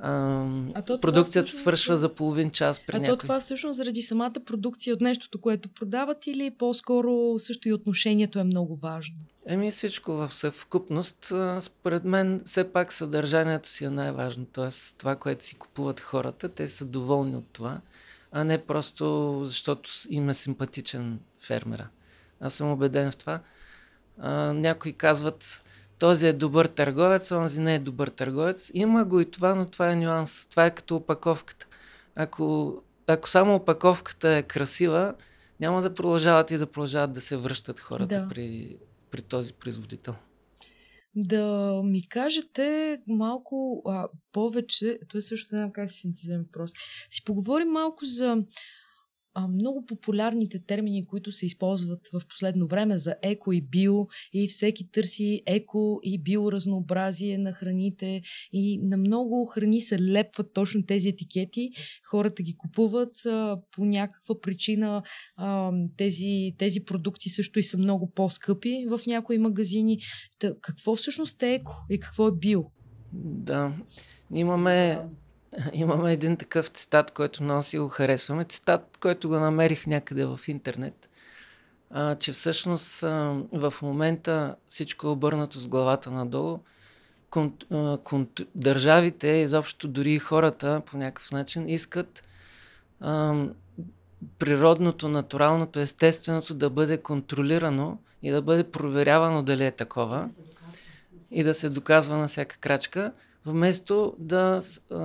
А, 0.05 0.47
а 0.75 0.83
то 0.83 1.01
продукцията 1.01 1.47
всъщност... 1.47 1.63
свършва 1.63 1.97
за 1.97 2.15
половин 2.15 2.51
час 2.51 2.81
при 2.87 2.97
А 2.97 3.01
някой. 3.01 3.17
то 3.17 3.21
това 3.21 3.41
всъщност 3.41 3.77
заради 3.77 4.03
самата 4.03 4.33
продукция 4.47 4.95
от 4.95 5.01
нещото, 5.01 5.41
което 5.41 5.69
продават 5.69 6.27
или 6.27 6.51
по-скоро 6.51 7.39
също 7.39 7.69
и 7.69 7.73
отношението 7.73 8.39
е 8.39 8.45
много 8.45 8.77
важно? 8.77 9.17
Еми 9.47 9.71
всичко 9.71 10.13
в 10.13 10.35
съвкупност. 10.35 11.33
Според 11.61 12.05
мен 12.05 12.43
все 12.45 12.73
пак 12.73 12.93
съдържанието 12.93 13.69
си 13.69 13.85
е 13.85 13.91
най-важно. 13.91 14.47
Тоест 14.53 14.97
това, 14.99 15.17
което 15.17 15.45
си 15.45 15.55
купуват 15.55 16.01
хората, 16.01 16.49
те 16.49 16.69
са 16.69 16.85
доволни 16.85 17.37
от 17.37 17.47
това, 17.53 17.81
а 18.33 18.45
не 18.45 18.59
просто 18.59 19.41
защото 19.45 19.91
им 20.11 20.29
е 20.29 20.35
симпатичен 20.35 21.21
фермера. 21.41 21.89
Аз 22.41 22.55
съм 22.55 22.73
убеден 22.73 23.11
в 23.11 23.17
това. 23.17 23.41
А, 24.19 24.53
някои 24.53 24.93
казват, 24.93 25.65
този 26.03 26.27
е 26.27 26.33
добър 26.33 26.67
търговец, 26.67 27.31
онзи 27.31 27.61
не 27.61 27.75
е 27.75 27.79
добър 27.79 28.09
търговец. 28.09 28.71
Има 28.75 29.05
го 29.05 29.21
и 29.21 29.31
това, 29.31 29.55
но 29.55 29.67
това 29.67 29.93
е 29.93 29.97
нюанс. 29.97 30.47
Това 30.51 30.67
е 30.67 30.75
като 30.75 30.97
опаковката. 30.97 31.67
Ако, 32.15 32.77
ако 33.07 33.29
само 33.29 33.55
опаковката 33.55 34.29
е 34.29 34.43
красива, 34.43 35.15
няма 35.61 35.83
да 35.83 35.95
продължават 35.95 36.51
и 36.51 36.59
да 36.59 36.67
продължават 36.67 37.13
да 37.13 37.21
се 37.21 37.37
връщат 37.37 37.81
хората 37.81 38.23
да. 38.23 38.29
при, 38.29 38.77
при 39.11 39.23
този 39.23 39.53
производител. 39.53 40.15
Да 41.17 41.73
ми 41.85 42.09
кажете 42.09 42.99
малко 43.09 43.83
а, 43.87 44.09
повече, 44.33 44.99
той 45.09 45.23
също 45.23 45.55
не 45.55 45.61
знам 45.61 45.73
как 45.73 45.91
си 45.91 45.99
синтезирам 45.99 46.43
въпрос. 46.43 46.73
Си 47.11 47.25
поговорим 47.25 47.69
малко 47.69 48.05
за 48.05 48.45
а, 49.35 49.49
много 49.49 49.87
популярните 49.87 50.59
термини, 50.59 51.07
които 51.07 51.33
се 51.33 51.47
използват 51.47 52.09
в 52.13 52.27
последно 52.29 52.67
време 52.67 52.97
за 52.97 53.15
еко 53.23 53.53
и 53.53 53.61
био 53.61 54.07
и 54.33 54.49
всеки 54.49 54.91
търси 54.91 55.43
еко 55.47 56.01
и 56.03 56.23
биоразнообразие 56.23 57.39
на 57.39 57.53
храните 57.53 58.23
и 58.53 58.81
на 58.83 58.97
много 58.97 59.47
храни 59.47 59.81
се 59.81 60.03
лепват 60.03 60.53
точно 60.55 60.87
тези 60.87 61.09
етикети. 61.09 61.71
Хората 62.11 62.43
ги 62.43 62.57
купуват 62.57 63.27
а, 63.27 63.61
по 63.77 63.85
някаква 63.85 64.41
причина. 64.41 65.03
А, 65.37 65.73
тези, 65.97 66.55
тези 66.59 66.85
продукти 66.85 67.29
също 67.29 67.59
и 67.59 67.63
са 67.63 67.79
много 67.79 68.11
по-скъпи 68.11 68.87
в 68.89 69.01
някои 69.07 69.39
магазини. 69.39 69.99
Та, 70.39 70.55
какво 70.61 70.95
всъщност 70.95 71.43
е 71.43 71.55
еко 71.55 71.73
и 71.91 71.99
какво 71.99 72.29
е 72.29 72.33
био? 72.33 72.65
Да, 73.15 73.73
имаме 74.35 74.99
Имаме 75.73 76.13
един 76.13 76.37
такъв 76.37 76.67
цитат, 76.69 77.11
който 77.11 77.43
много 77.43 77.63
си 77.63 77.79
го 77.79 77.89
харесваме. 77.89 78.45
Цитат, 78.45 78.99
който 79.01 79.29
го 79.29 79.35
намерих 79.35 79.87
някъде 79.87 80.25
в 80.25 80.41
интернет. 80.49 81.11
А, 81.91 82.15
че 82.15 82.33
всъщност 82.33 83.03
а, 83.03 83.43
в 83.53 83.75
момента 83.83 84.57
всичко 84.67 85.07
е 85.07 85.11
обърнато 85.11 85.59
с 85.59 85.69
главата 85.69 86.11
надолу. 86.11 86.59
Кон, 87.31 87.53
а, 87.73 87.99
кон, 88.05 88.29
държавите, 88.55 89.29
изобщо 89.29 89.89
дори 89.89 90.13
и 90.13 90.19
хората 90.19 90.83
по 90.87 90.97
някакъв 90.97 91.33
начин 91.33 91.69
искат 91.69 92.23
а, 93.01 93.45
природното, 94.39 95.09
натуралното, 95.09 95.81
естественото 95.81 96.55
да 96.55 96.71
бъде 96.71 96.99
контролирано 96.99 97.99
и 98.23 98.31
да 98.31 98.43
бъде 98.43 98.71
проверявано 98.71 99.43
дали 99.43 99.67
е 99.67 99.71
такова 99.71 100.31
и 101.31 101.45
да 101.45 101.55
се 101.55 101.69
доказва 101.69 102.17
на 102.17 102.29
всяка 102.29 102.59
крачка 102.59 103.13
вместо 103.47 104.15
да 104.19 104.63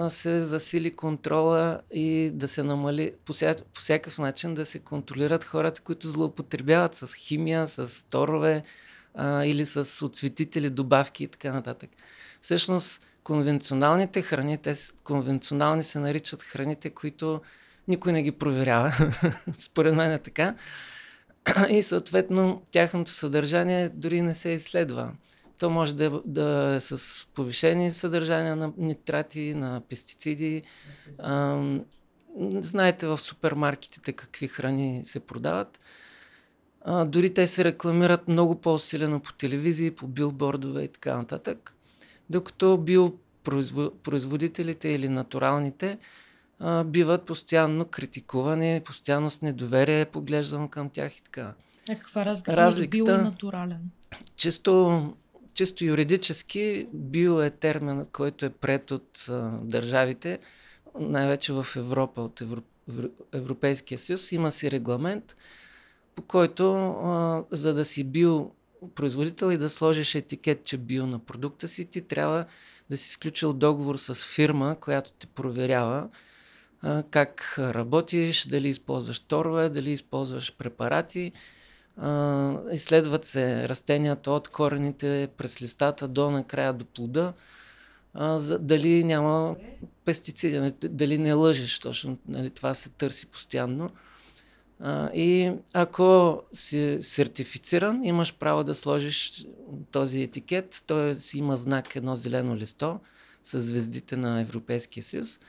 се 0.10 0.40
засили 0.40 0.92
контрола 0.92 1.82
и 1.92 2.32
да 2.34 2.48
се 2.48 2.64
намали 2.64 3.14
по, 3.26 3.34
ся, 3.34 3.56
всякакъв 3.74 4.18
начин 4.18 4.54
да 4.54 4.66
се 4.66 4.80
контролират 4.80 5.44
хората, 5.44 5.82
които 5.82 6.08
злоупотребяват 6.08 6.96
с 6.96 7.14
химия, 7.14 7.68
с 7.68 8.06
торове 8.10 8.64
а, 9.14 9.46
или 9.46 9.66
с 9.66 10.06
отцветители, 10.06 10.70
добавки 10.70 11.24
и 11.24 11.28
така 11.28 11.54
нататък. 11.54 11.90
Всъщност, 12.42 13.02
конвенционалните 13.24 14.22
храни, 14.22 14.58
те 14.58 14.74
конвенционални 15.04 15.84
се 15.84 16.00
наричат 16.00 16.44
храните, 16.44 16.90
които 16.90 17.42
никой 17.88 18.12
не 18.12 18.24
ги 18.24 18.32
проверява. 18.32 18.94
Според 19.58 19.96
мен 19.96 20.12
е 20.12 20.20
така. 20.20 20.56
И 21.70 21.84
съответно 21.84 22.64
тяхното 22.72 23.12
съдържание 23.12 23.90
дори 23.90 24.22
не 24.22 24.34
се 24.34 24.50
изследва. 24.50 25.12
То 25.60 25.70
може 25.70 25.96
да 25.96 26.06
е, 26.06 26.10
да 26.26 26.76
е 26.76 26.80
с 26.80 27.26
повишени 27.34 27.92
съдържания 27.92 28.56
на 28.56 28.74
нитрати, 28.78 29.54
на 29.54 29.82
пестициди. 29.90 30.64
А, 31.20 31.62
знаете 32.40 33.08
в 33.08 33.18
супермаркетите 33.18 34.14
какви 34.14 34.48
храни 34.48 35.02
се 35.06 35.20
продават. 35.20 35.80
А, 36.82 37.06
дори 37.06 37.34
те 37.34 37.48
се 37.48 37.64
рекламират 37.64 38.28
много 38.28 38.56
по-усилено 38.56 39.20
по 39.20 39.34
телевизии, 39.34 39.92
по 39.92 40.08
билбордове 40.08 40.84
и 40.84 40.88
така 40.88 41.18
нататък. 41.18 41.74
Докато 42.30 42.78
биопроизводителите 42.78 44.90
или 44.90 45.10
натуралните 45.10 45.98
а, 46.60 46.84
биват 46.84 47.26
постоянно 47.26 47.86
критикувани, 47.86 48.82
постоянно 48.86 49.30
с 49.30 49.42
недоверие 49.42 50.06
поглеждам 50.06 50.68
към 50.68 50.90
тях 50.90 51.18
и 51.18 51.24
така. 51.24 51.54
А 51.90 51.96
каква 51.96 52.26
разлика 52.26 52.62
между 52.62 52.88
био 52.88 53.06
и 53.06 53.12
натурален? 53.12 53.92
Чисто 54.36 55.14
чисто 55.58 55.86
юридически 55.86 56.88
био 56.94 57.42
е 57.42 57.50
терминът, 57.50 58.12
който 58.12 58.46
е 58.46 58.50
пред 58.50 58.92
от 58.92 59.26
а, 59.30 59.60
държавите, 59.64 60.40
най-вече 61.00 61.54
в 61.54 61.68
Европа, 61.76 62.22
от 62.22 62.42
Евро, 62.42 62.62
Европейския 63.34 63.98
съюз. 63.98 64.32
Има 64.32 64.52
си 64.52 64.72
регламент, 64.72 65.36
по 66.16 66.22
който, 66.22 66.76
а, 66.76 67.44
за 67.52 67.74
да 67.74 67.86
си 67.86 68.04
био 68.04 68.52
производител 68.96 69.52
и 69.52 69.58
да 69.58 69.70
сложиш 69.70 70.16
етикет, 70.16 70.64
че 70.64 70.78
био 70.78 71.08
на 71.08 71.20
продукта 71.20 71.68
си, 71.68 71.86
ти 71.86 72.02
трябва 72.02 72.46
да 72.90 72.98
си 72.98 73.10
изключил 73.10 73.54
договор 73.54 73.98
с 73.98 74.26
фирма, 74.26 74.78
която 74.80 75.12
те 75.12 75.28
проверява 75.28 76.10
а, 76.82 77.04
как 77.04 77.56
работиш, 77.58 78.46
дали 78.46 78.70
използваш 78.70 79.20
торове, 79.20 79.70
дали 79.70 79.92
използваш 79.92 80.58
препарати, 80.58 81.32
изследват 82.72 83.26
се 83.26 83.70
растенията 83.70 84.32
от 84.32 84.48
корените 84.48 85.28
през 85.38 85.62
листата 85.62 86.08
до 86.08 86.32
накрая 86.32 86.74
до 86.74 86.86
плода, 86.86 87.34
а, 88.14 88.38
за, 88.38 88.60
дали 88.60 89.04
няма 89.04 89.56
пестициди, 90.06 90.60
нали, 90.60 90.74
дали 90.82 91.18
не 91.18 91.34
лъжеш, 91.34 91.80
точно 91.80 92.18
нали, 92.28 92.50
това 92.50 92.74
се 92.74 92.90
търси 92.90 93.26
постоянно. 93.26 93.90
А, 94.80 95.10
и 95.14 95.52
ако 95.74 96.42
си 96.54 96.98
сертифициран, 97.02 98.04
имаш 98.04 98.34
право 98.34 98.64
да 98.64 98.76
сложиш 98.76 99.46
този 99.92 100.22
етикет. 100.22 100.84
Той 100.88 101.16
си 101.16 101.38
има 101.38 101.56
знак 101.56 101.96
едно 101.96 102.16
зелено 102.16 102.56
листо 102.56 103.00
с 103.44 103.60
звездите 103.60 104.18
на 104.18 104.42
Европейския 104.42 105.04
съюз 105.04 105.40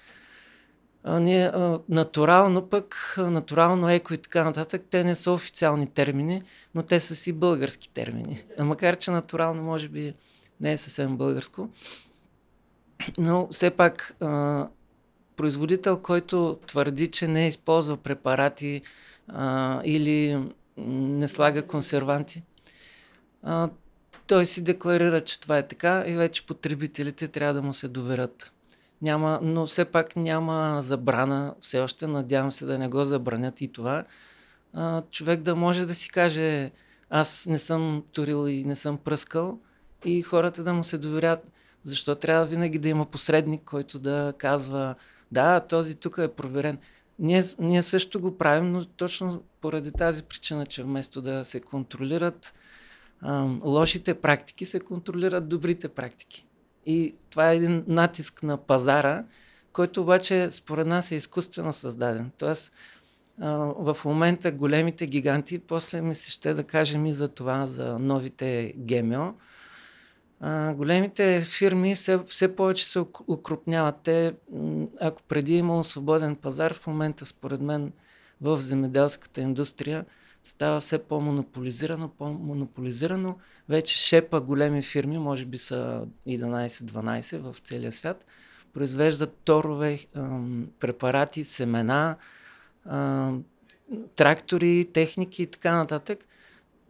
а, 1.05 1.21
ние, 1.21 1.45
а, 1.47 1.81
натурално 1.89 2.69
пък, 2.69 3.15
натурално 3.19 3.91
еко 3.91 4.15
и 4.15 4.19
така 4.19 4.45
нататък, 4.45 4.83
те 4.91 5.05
не 5.05 5.15
са 5.15 5.33
официални 5.33 5.87
термини, 5.87 6.43
но 6.75 6.83
те 6.83 7.01
са 7.01 7.17
си 7.17 7.33
български 7.33 7.91
термини. 7.91 8.45
А 8.59 8.65
макар, 8.65 8.97
че 8.97 9.11
натурално 9.11 9.63
може 9.63 9.89
би 9.89 10.15
не 10.61 10.73
е 10.73 10.77
съвсем 10.77 11.17
българско. 11.17 11.69
Но 13.19 13.49
все 13.51 13.71
пак 13.71 14.17
а, 14.21 14.67
производител, 15.37 15.99
който 15.99 16.59
твърди, 16.67 17.07
че 17.07 17.29
не 17.29 17.49
използва 17.49 17.97
препарати 17.97 18.83
а, 19.29 19.81
или 19.85 20.43
не 20.87 21.29
слага 21.29 21.67
консерванти, 21.67 22.43
а, 23.43 23.69
той 24.27 24.47
си 24.47 24.63
декларира, 24.63 25.25
че 25.25 25.41
това 25.41 25.59
е 25.59 25.69
така 25.69 26.05
и 26.07 26.17
вече 26.17 26.47
потребителите 26.47 27.29
трябва 27.29 27.55
да 27.55 27.63
му 27.63 27.73
се 27.73 27.89
доверят. 27.89 28.53
Няма, 29.03 29.41
но 29.43 29.67
все 29.67 29.85
пак 29.85 30.17
няма 30.17 30.83
забрана, 30.83 31.55
все 31.61 31.81
още 31.81 32.07
надявам 32.07 32.51
се 32.51 32.67
да 32.67 32.79
не 32.79 32.89
го 32.89 33.05
забранят 33.05 33.61
и 33.61 33.69
това. 33.69 34.05
А, 34.75 35.03
човек 35.11 35.41
да 35.41 35.57
може 35.57 35.87
да 35.87 35.95
си 35.95 36.09
каже, 36.09 36.71
аз 37.11 37.47
не 37.47 37.59
съм 37.59 38.05
турил 38.13 38.49
и 38.49 38.65
не 38.65 38.77
съм 38.77 38.99
пръскал 38.99 39.59
и 40.05 40.23
хората 40.23 40.63
да 40.63 40.75
му 40.75 40.85
се 40.85 40.99
доверят. 40.99 41.53
Защо 41.83 42.15
трябва 42.15 42.47
винаги 42.47 42.79
да 42.79 42.89
има 42.89 43.07
посредник, 43.07 43.63
който 43.65 43.99
да 43.99 44.35
казва, 44.39 44.95
да, 45.33 45.61
този 45.61 45.95
тук 45.95 46.19
е 46.19 46.29
проверен. 46.29 46.79
Ние, 47.19 47.43
ние 47.59 47.83
също 47.83 48.21
го 48.21 48.39
правим, 48.39 48.73
но 48.73 48.85
точно 48.85 49.43
поради 49.61 49.93
тази 49.93 50.23
причина, 50.23 50.67
че 50.67 50.83
вместо 50.83 51.23
да 51.23 51.45
се 51.45 51.61
контролират 51.61 52.55
а, 53.21 53.49
лошите 53.65 54.15
практики, 54.15 54.65
се 54.65 54.81
контролират 54.81 55.49
добрите 55.49 55.89
практики. 55.89 56.48
И 56.91 57.15
това 57.31 57.51
е 57.51 57.57
един 57.57 57.85
натиск 57.87 58.43
на 58.43 58.57
пазара, 58.57 59.25
който 59.73 60.03
обаче 60.03 60.51
според 60.51 60.87
нас 60.87 61.11
е 61.11 61.15
изкуствено 61.15 61.73
създаден. 61.73 62.31
Тоест, 62.39 62.73
в 63.39 63.97
момента 64.05 64.53
големите 64.53 65.07
гиганти, 65.07 65.59
после 65.59 66.01
ми 66.01 66.15
се 66.15 66.31
ще 66.31 66.55
да 66.55 66.65
кажем 66.65 67.07
и 67.07 67.15
за 67.15 67.29
това, 67.29 67.67
за 67.67 67.99
новите 67.99 68.73
ГМО, 68.77 69.35
големите 70.75 71.41
фирми 71.41 71.95
все, 71.95 72.19
все 72.29 72.57
повече 72.57 72.87
се 72.87 72.99
укрупняват. 73.29 73.97
Те, 74.03 74.35
ако 75.01 75.23
преди 75.23 75.55
е 75.55 75.59
имало 75.59 75.85
свободен 75.85 76.37
пазар, 76.37 76.75
в 76.75 76.87
момента 76.87 77.27
според 77.27 77.61
мен 77.61 77.93
в 78.41 78.61
земеделската 78.61 79.41
индустрия 79.41 80.05
става 80.43 80.81
все 80.81 80.99
по-монополизирано, 80.99 82.09
по-монополизирано. 82.09 83.39
Вече 83.69 83.97
шепа 83.97 84.41
големи 84.41 84.83
фирми, 84.83 85.19
може 85.19 85.45
би 85.45 85.59
са 85.59 86.07
11-12 86.29 87.39
в 87.39 87.59
целия 87.59 87.93
свят, 87.93 88.27
произвеждат 88.73 89.37
торове, 89.45 90.01
препарати, 90.81 91.45
семена, 91.45 92.17
трактори, 94.17 94.89
техники 94.93 95.43
и 95.43 95.47
така 95.47 95.77
нататък, 95.77 96.27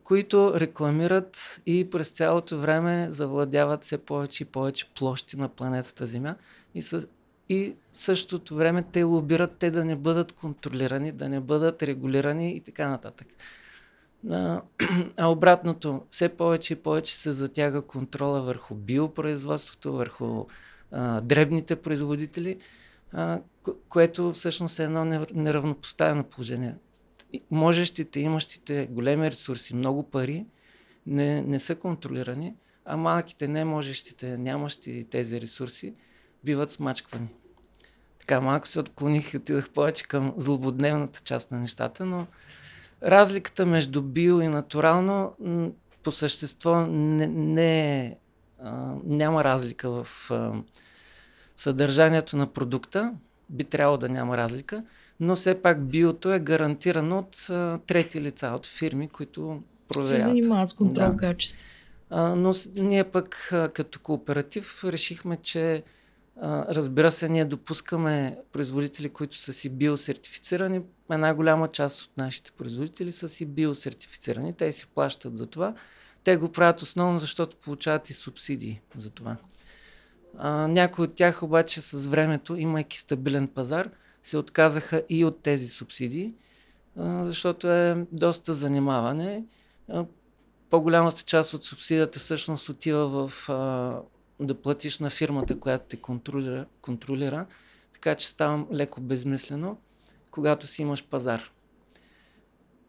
които 0.05 0.61
рекламират 0.61 1.61
и 1.67 1.91
през 1.91 2.11
цялото 2.11 2.59
време 2.59 3.07
завладяват 3.11 3.85
все 3.85 3.99
повече 3.99 4.43
и 4.43 4.47
повече 4.47 4.91
площи 4.99 5.37
на 5.37 5.49
планетата 5.49 6.07
Земя 6.07 6.37
и, 6.75 6.83
с, 6.83 7.09
и 7.49 7.77
същото 7.93 8.55
време 8.55 8.83
те 8.93 9.03
лобират 9.03 9.57
те 9.59 9.71
да 9.71 9.85
не 9.85 9.97
бъдат 9.97 10.33
контролирани, 10.33 11.13
да 11.13 11.29
не 11.29 11.41
бъдат 11.41 11.83
регулирани 11.83 12.57
и 12.57 12.61
така 12.61 12.89
нататък. 12.89 13.27
А, 14.31 14.63
а 15.17 15.31
обратното, 15.31 16.03
все 16.11 16.29
повече 16.29 16.73
и 16.73 16.77
повече 16.77 17.17
се 17.17 17.33
затяга 17.33 17.83
контрола 17.83 18.43
върху 18.43 18.75
биопроизводството, 18.75 19.93
върху 19.93 20.47
а, 20.91 21.21
дребните 21.21 21.77
производители, 21.77 22.59
а, 23.13 23.41
което 23.89 24.33
всъщност 24.33 24.79
е 24.79 24.85
едно 24.85 25.05
неравнопоставено 25.35 26.25
положение. 26.25 26.75
Можещите, 27.51 28.21
имащите 28.21 28.87
големи 28.91 29.31
ресурси, 29.31 29.75
много 29.75 30.03
пари, 30.03 30.47
не, 31.07 31.43
не 31.43 31.59
са 31.59 31.75
контролирани, 31.75 32.55
а 32.85 32.97
малките, 32.97 33.49
не 33.49 33.65
можещите, 33.65 34.39
нямащи 34.39 35.07
тези 35.11 35.41
ресурси, 35.41 35.95
биват 36.45 36.71
смачквани. 36.71 37.29
така 38.21 38.41
малко 38.41 38.69
се 38.69 38.81
отклоних 38.81 39.35
и 39.35 39.37
отидах 39.37 39.71
повече 39.71 40.05
към 40.05 40.35
злободневната 40.37 41.21
част 41.21 41.51
на 41.51 41.59
нещата, 41.59 42.07
но 42.07 42.27
разликата 43.03 43.67
между 43.67 44.03
био 44.03 44.41
и 44.41 44.49
натурално 44.49 45.35
по 46.03 46.13
същество 46.13 46.87
не, 46.87 47.27
не 47.27 48.17
а, 48.63 48.95
няма 49.05 49.45
разлика 49.45 49.91
в 49.91 50.31
а, 50.31 50.53
съдържанието 51.57 52.37
на 52.37 52.47
продукта. 52.47 53.15
Би 53.51 53.65
трябвало 53.65 53.99
да 53.99 54.09
няма 54.09 54.37
разлика, 54.37 54.85
но 55.21 55.37
все 55.37 55.63
пак 55.63 55.85
биото 55.85 56.33
е 56.33 56.41
гарантирано 56.41 57.19
от 57.19 57.51
а, 57.51 57.79
трети 57.87 58.21
лица, 58.21 58.53
от 58.57 58.67
фирми, 58.67 59.09
които 59.09 59.63
проверяват. 59.89 60.17
Се 60.19 60.27
занимават 60.27 60.69
с 60.69 60.75
контрол 60.75 61.11
да. 61.11 61.17
качество. 61.17 61.67
А, 62.11 62.35
но 62.35 62.55
ние 62.75 63.05
пък 63.05 63.49
а, 63.53 63.69
като 63.69 64.01
кооператив 64.01 64.85
решихме, 64.85 65.37
че 65.37 65.83
разбира 66.43 67.11
се, 67.11 67.29
ние 67.29 67.45
допускаме 67.45 68.39
производители, 68.53 69.09
които 69.09 69.37
са 69.37 69.53
си 69.53 69.69
биосертифицирани. 69.69 70.83
Една 71.11 71.35
голяма 71.35 71.69
част 71.69 72.03
от 72.03 72.11
нашите 72.17 72.53
производители 72.53 73.13
са 73.13 73.29
си 73.29 73.47
биосертифицирани. 73.47 74.55
Те 74.55 74.73
си 74.73 74.87
плащат 74.95 75.37
за 75.37 75.47
това. 75.47 75.75
Те 76.25 76.37
го 76.37 76.53
правят 76.53 76.81
основно, 76.81 77.19
защото 77.19 77.57
получават 77.57 78.11
и 78.11 78.13
субсидии 78.13 78.81
за 78.97 79.11
това. 79.11 79.37
А, 80.39 80.69
някои 80.69 81.05
от 81.05 81.15
тях 81.15 81.43
обаче 81.43 81.81
с 81.81 82.07
времето, 82.07 82.57
имайки 82.57 82.99
стабилен 82.99 83.49
пазар, 83.49 83.91
се 84.23 84.37
отказаха 84.37 85.03
и 85.09 85.25
от 85.25 85.43
тези 85.43 85.69
субсидии, 85.69 86.35
защото 86.97 87.71
е 87.71 88.07
доста 88.13 88.55
занимаване. 88.55 89.45
По-голямата 90.71 91.23
част 91.23 91.55
от 91.55 91.65
субсидията 91.65 92.19
всъщност 92.19 92.69
отива 92.69 93.29
в 93.29 93.49
да 94.41 94.55
платиш 94.55 94.99
на 94.99 95.11
фирмата, 95.11 95.61
която 95.61 95.85
те 95.89 95.97
контролира, 95.97 96.67
контролира 96.81 97.47
така 97.93 98.15
че 98.15 98.29
става 98.29 98.67
леко 98.73 99.01
безмислено, 99.01 99.77
когато 100.31 100.67
си 100.67 100.83
имаш 100.83 101.05
пазар. 101.05 101.51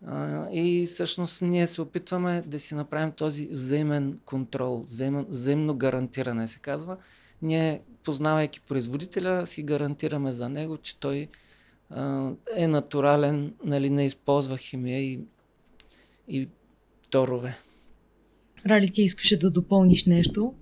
А, 0.08 0.48
и 0.52 0.86
всъщност 0.86 1.42
ние 1.42 1.68
се 1.68 1.82
опитваме 1.82 2.44
да 2.48 2.60
си 2.60 2.76
направим 2.76 3.12
този 3.12 3.48
взаимен 3.48 4.20
контрол, 4.26 4.84
взаимен, 4.84 5.26
взаимно 5.30 5.76
гарантиране 5.76 6.48
се 6.48 6.60
казва. 6.60 6.98
Ние, 7.42 7.82
познавайки 8.04 8.60
производителя, 8.62 9.48
си 9.48 9.64
гарантираме 9.64 10.32
за 10.32 10.50
него, 10.50 10.78
че 10.78 11.00
той 11.00 11.28
а, 11.90 12.32
е 12.56 12.68
натурален, 12.68 13.54
нали, 13.66 13.90
не 13.90 14.06
използва 14.06 14.58
химия 14.58 15.00
и, 15.00 15.20
и 16.28 16.50
торове. 17.10 17.58
Рали, 18.66 18.92
ти 18.92 19.02
искаше 19.02 19.40
да 19.40 19.52
допълниш 19.52 20.06
нещо? 20.06 20.54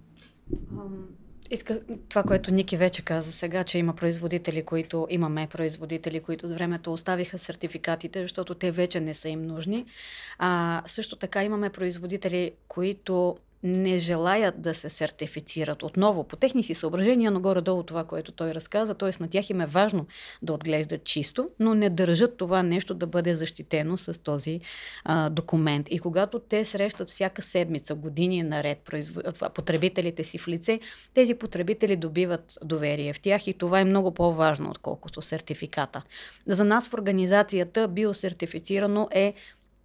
Иска 1.51 1.81
това, 2.09 2.23
което 2.23 2.53
Ники 2.53 2.77
вече 2.77 3.01
каза 3.01 3.31
сега, 3.31 3.63
че 3.63 3.77
има 3.77 3.93
производители, 3.93 4.63
които 4.63 5.07
имаме 5.09 5.47
производители, 5.51 6.19
които 6.19 6.47
с 6.47 6.53
времето 6.53 6.93
оставиха 6.93 7.37
сертификатите, 7.37 8.21
защото 8.21 8.55
те 8.55 8.71
вече 8.71 8.99
не 8.99 9.13
са 9.13 9.29
им 9.29 9.41
нужни. 9.41 9.85
А, 10.37 10.83
също 10.85 11.15
така 11.15 11.43
имаме 11.43 11.69
производители, 11.69 12.51
които 12.67 13.37
не 13.63 13.97
желаят 13.97 14.61
да 14.61 14.73
се 14.73 14.89
сертифицират 14.89 15.83
отново 15.83 16.23
по 16.23 16.35
техни 16.35 16.63
си 16.63 16.73
съображения, 16.73 17.31
но 17.31 17.39
горе-долу 17.39 17.83
това, 17.83 18.03
което 18.03 18.31
той 18.31 18.53
разказа, 18.53 18.93
т.е. 18.93 19.11
на 19.19 19.27
тях 19.29 19.49
им 19.49 19.61
е 19.61 19.65
важно 19.65 20.07
да 20.41 20.53
отглеждат 20.53 21.03
чисто, 21.03 21.49
но 21.59 21.73
не 21.73 21.89
държат 21.89 22.37
това 22.37 22.63
нещо 22.63 22.93
да 22.93 23.07
бъде 23.07 23.33
защитено 23.33 23.97
с 23.97 24.23
този 24.23 24.59
а, 25.03 25.29
документ. 25.29 25.87
И 25.89 25.99
когато 25.99 26.39
те 26.39 26.65
срещат 26.65 27.09
всяка 27.09 27.41
седмица, 27.41 27.95
години 27.95 28.43
наред 28.43 28.77
производ... 28.77 29.25
потребителите 29.53 30.23
си 30.23 30.37
в 30.37 30.47
лице, 30.47 30.79
тези 31.13 31.33
потребители 31.33 31.95
добиват 31.95 32.57
доверие 32.63 33.13
в 33.13 33.19
тях 33.19 33.47
и 33.47 33.53
това 33.53 33.79
е 33.79 33.85
много 33.85 34.13
по-важно, 34.13 34.69
отколкото 34.69 35.21
сертификата. 35.21 36.01
За 36.45 36.63
нас 36.63 36.89
в 36.89 36.93
организацията 36.93 37.87
биосертифицирано 37.87 39.07
е 39.11 39.33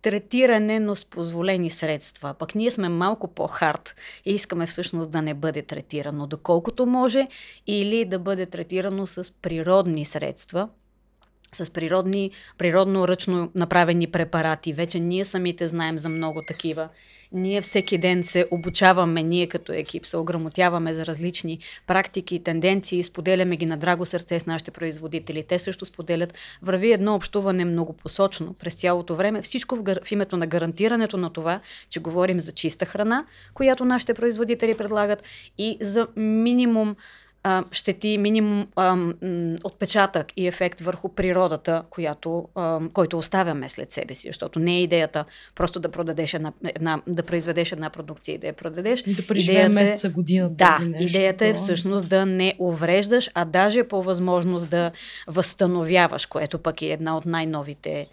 третиране, 0.02 0.80
но 0.80 0.94
с 0.94 1.04
позволени 1.04 1.70
средства. 1.70 2.34
Пък 2.38 2.54
ние 2.54 2.70
сме 2.70 2.88
малко 2.88 3.28
по-хард 3.28 3.96
и 4.24 4.32
искаме 4.32 4.66
всъщност 4.66 5.10
да 5.10 5.22
не 5.22 5.34
бъде 5.34 5.62
третирано 5.62 6.26
доколкото 6.26 6.86
може 6.86 7.28
или 7.66 8.04
да 8.04 8.18
бъде 8.18 8.46
третирано 8.46 9.06
с 9.06 9.34
природни 9.42 10.04
средства, 10.04 10.68
с 11.52 11.72
природни, 11.72 12.30
природно 12.58 13.08
ръчно 13.08 13.50
направени 13.54 14.06
препарати. 14.06 14.72
Вече 14.72 15.00
ние 15.00 15.24
самите 15.24 15.66
знаем 15.66 15.98
за 15.98 16.08
много 16.08 16.38
такива. 16.48 16.88
Ние 17.34 17.60
всеки 17.60 17.98
ден 17.98 18.22
се 18.22 18.46
обучаваме, 18.50 19.22
ние 19.22 19.46
като 19.46 19.72
екип 19.72 20.06
се 20.06 20.16
ограмотяваме 20.16 20.92
за 20.92 21.06
различни 21.06 21.58
практики 21.86 22.34
и 22.34 22.42
тенденции, 22.42 23.02
споделяме 23.02 23.56
ги 23.56 23.66
на 23.66 23.76
драго 23.76 24.06
сърце 24.06 24.38
с 24.38 24.46
нашите 24.46 24.70
производители. 24.70 25.42
Те 25.42 25.58
също 25.58 25.84
споделят. 25.84 26.34
Върви 26.62 26.92
едно 26.92 27.14
общуване 27.14 27.64
многопосочно 27.64 28.54
през 28.54 28.74
цялото 28.74 29.16
време. 29.16 29.42
Всичко 29.42 29.76
в, 29.76 29.96
в 30.04 30.12
името 30.12 30.36
на 30.36 30.46
гарантирането 30.46 31.16
на 31.16 31.30
това, 31.30 31.60
че 31.90 32.00
говорим 32.00 32.40
за 32.40 32.52
чиста 32.52 32.86
храна, 32.86 33.24
която 33.54 33.84
нашите 33.84 34.14
производители 34.14 34.76
предлагат 34.76 35.22
и 35.58 35.78
за 35.80 36.06
минимум 36.16 36.96
а, 37.44 37.64
щети 37.70 38.18
минимум 38.18 38.66
а, 38.76 38.96
отпечатък 39.64 40.26
и 40.36 40.46
ефект 40.46 40.80
върху 40.80 41.08
природата, 41.08 41.82
която, 41.90 42.48
а, 42.54 42.80
който 42.92 43.18
оставяме 43.18 43.68
след 43.68 43.92
себе 43.92 44.14
си, 44.14 44.28
защото 44.28 44.58
не 44.58 44.76
е 44.76 44.82
идеята 44.82 45.24
просто 45.54 45.80
да 45.80 45.88
продадеш 45.88 46.34
една, 46.34 46.52
една 46.64 47.02
да 47.06 47.22
произведеш 47.22 47.72
една 47.72 47.90
продукция 47.90 48.34
и 48.34 48.38
да 48.38 48.46
я 48.46 48.52
продадеш. 48.52 49.02
Да 49.02 49.26
преживеем 49.26 49.72
месеца 49.72 50.08
годината. 50.08 50.54
Да, 50.54 50.78
нещо, 50.84 51.02
идеята 51.02 51.46
е 51.46 51.54
всъщност 51.54 52.08
да 52.08 52.26
не 52.26 52.54
увреждаш, 52.58 53.30
а 53.34 53.44
даже 53.44 53.84
по 53.84 54.02
възможност 54.02 54.70
да 54.70 54.90
възстановяваш, 55.26 56.26
което 56.26 56.58
пък 56.58 56.82
е 56.82 56.86
една 56.86 57.16
от 57.16 57.26
най-новите 57.26 58.08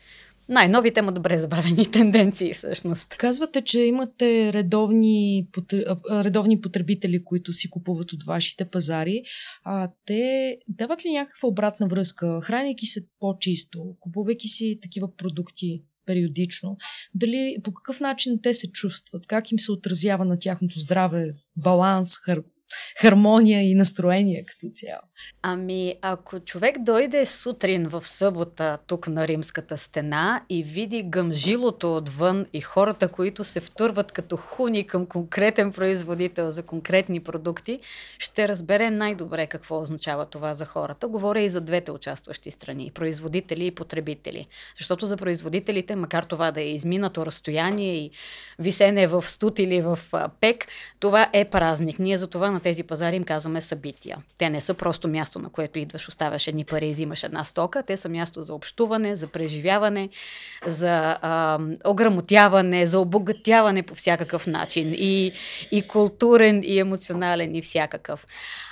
най-новите 0.50 1.02
му 1.02 1.12
добре 1.12 1.40
забавени 1.40 1.86
тенденции 1.92 2.54
всъщност. 2.54 3.10
Казвате, 3.10 3.62
че 3.62 3.80
имате 3.80 4.54
редовни, 4.54 5.48
редовни 6.12 6.62
потребители, 6.62 7.24
които 7.24 7.54
си 7.54 7.70
купуват 7.70 8.14
от 8.14 8.24
вашите 8.24 8.66
пазари. 8.66 9.24
А 9.64 9.92
те 10.06 10.58
дават 10.68 11.06
ли 11.06 11.12
някаква 11.12 11.50
обратна 11.50 11.88
връзка, 11.88 12.40
храняйки 12.44 12.86
се 12.86 13.02
по-чисто, 13.20 13.96
купувайки 14.00 14.48
си 14.48 14.80
такива 14.82 15.16
продукти 15.16 15.84
периодично, 16.06 16.78
дали 17.16 17.56
по 17.64 17.74
какъв 17.74 18.00
начин 18.00 18.40
те 18.44 18.54
се 18.54 18.72
чувстват, 18.72 19.28
как 19.28 19.52
им 19.52 19.60
се 19.60 19.72
отразява 19.72 20.26
на 20.26 20.38
тяхното 20.38 20.80
здраве, 20.80 21.34
баланс, 21.58 22.18
хар 22.18 22.42
хармония 23.02 23.62
и 23.62 23.76
настроение 23.76 24.46
като 24.46 24.74
цяло. 24.74 25.02
Ами, 25.42 25.96
ако 26.02 26.40
човек 26.40 26.80
дойде 26.80 27.26
сутрин 27.26 27.88
в 27.88 28.08
събота 28.08 28.78
тук 28.88 29.08
на 29.08 29.28
Римската 29.28 29.78
стена 29.78 30.42
и 30.50 30.64
види 30.64 31.04
гъмжилото 31.04 31.96
отвън 31.96 32.46
и 32.54 32.62
хората, 32.62 33.08
които 33.08 33.44
се 33.44 33.60
втурват 33.60 34.12
като 34.12 34.38
хуни 34.38 34.88
към 34.88 35.06
конкретен 35.06 35.72
производител 35.72 36.52
за 36.52 36.64
конкретни 36.64 37.20
продукти, 37.20 37.80
ще 38.20 38.48
разбере 38.48 38.90
най-добре 38.90 39.48
какво 39.48 39.82
означава 39.82 40.26
това 40.26 40.54
за 40.54 40.66
хората. 40.66 41.08
Говоря 41.08 41.42
и 41.42 41.50
за 41.50 41.62
двете 41.62 41.92
участващи 41.92 42.52
страни, 42.52 42.92
производители 42.94 43.66
и 43.66 43.72
потребители. 43.72 44.48
Защото 44.78 45.06
за 45.06 45.18
производителите, 45.18 45.96
макар 45.96 46.24
това 46.24 46.52
да 46.52 46.62
е 46.62 46.74
изминато 46.74 47.26
разстояние 47.26 47.96
и 47.96 48.12
висене 48.60 49.08
в 49.08 49.30
студ 49.30 49.60
или 49.60 49.82
в 49.82 50.00
пек, 50.40 50.68
това 51.00 51.30
е 51.34 51.46
празник. 51.46 52.00
Ние 52.00 52.18
за 52.18 52.28
това 52.28 52.52
на 52.52 52.59
тези 52.60 52.84
пазари 52.84 53.16
им 53.16 53.24
казваме 53.24 53.62
събития. 53.62 54.18
Те 54.38 54.50
не 54.50 54.62
са 54.62 54.74
просто 54.74 55.08
място, 55.08 55.40
на 55.40 55.50
което 55.50 55.80
идваш, 55.80 56.08
оставяш 56.08 56.48
едни 56.48 56.66
пари 56.66 56.88
и 56.88 56.92
взимаш 56.92 57.24
една 57.24 57.44
стока. 57.44 57.84
Те 57.84 57.98
са 57.98 58.10
място 58.10 58.44
за 58.44 58.54
общуване, 58.54 59.16
за 59.16 59.28
преживяване, 59.28 60.10
за 60.66 61.18
а, 61.22 61.60
ограмотяване, 61.86 62.86
за 62.86 63.00
обогатяване 63.00 63.84
по 63.84 63.96
всякакъв 63.96 64.48
начин. 64.48 64.94
И, 64.94 65.32
и 65.72 65.82
културен, 65.82 66.62
и 66.64 66.80
емоционален, 66.80 67.56
и 67.56 67.62
всякакъв. 67.62 68.26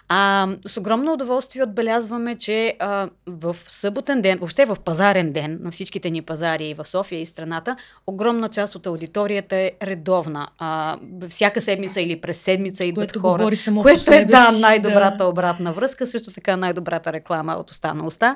А, 0.10 0.48
с 0.68 0.78
огромно 0.78 1.14
удоволствие 1.14 1.64
отбелязваме, 1.64 2.36
че 2.36 2.76
а, 2.80 3.10
в 3.28 3.56
съботен 3.68 4.22
ден, 4.22 4.38
въобще 4.38 4.66
в 4.66 4.78
пазарен 4.86 5.32
ден 5.32 5.60
на 5.62 5.72
всичките 5.72 6.10
ни 6.10 6.22
пазари 6.22 6.70
и 6.70 6.74
в 6.74 6.86
София 6.86 7.22
и 7.22 7.26
страната, 7.26 7.76
огромна 8.08 8.50
част 8.50 8.76
от 8.76 8.88
аудиторията 8.88 9.56
е 9.56 9.72
редовна. 9.84 10.48
А, 10.58 10.98
всяка 11.30 11.62
седмица 11.62 12.02
или 12.02 12.22
през 12.22 12.38
седмица 12.38 12.86
идват 12.86 13.08
което 13.08 13.20
хора. 13.20 13.38
Говори 13.38 13.56
само 13.56 13.82
което 13.82 13.96
по 13.96 14.02
себе 14.02 14.22
е 14.22 14.26
да, 14.26 14.52
най-добрата 14.62 15.18
да. 15.18 15.26
обратна 15.26 15.74
връзка, 15.74 16.08
също 16.08 16.32
така 16.32 16.58
най-добрата 16.58 17.14
реклама 17.14 17.54
от 17.54 17.72
уста 17.72 17.94
на 17.94 18.06
уста. 18.06 18.36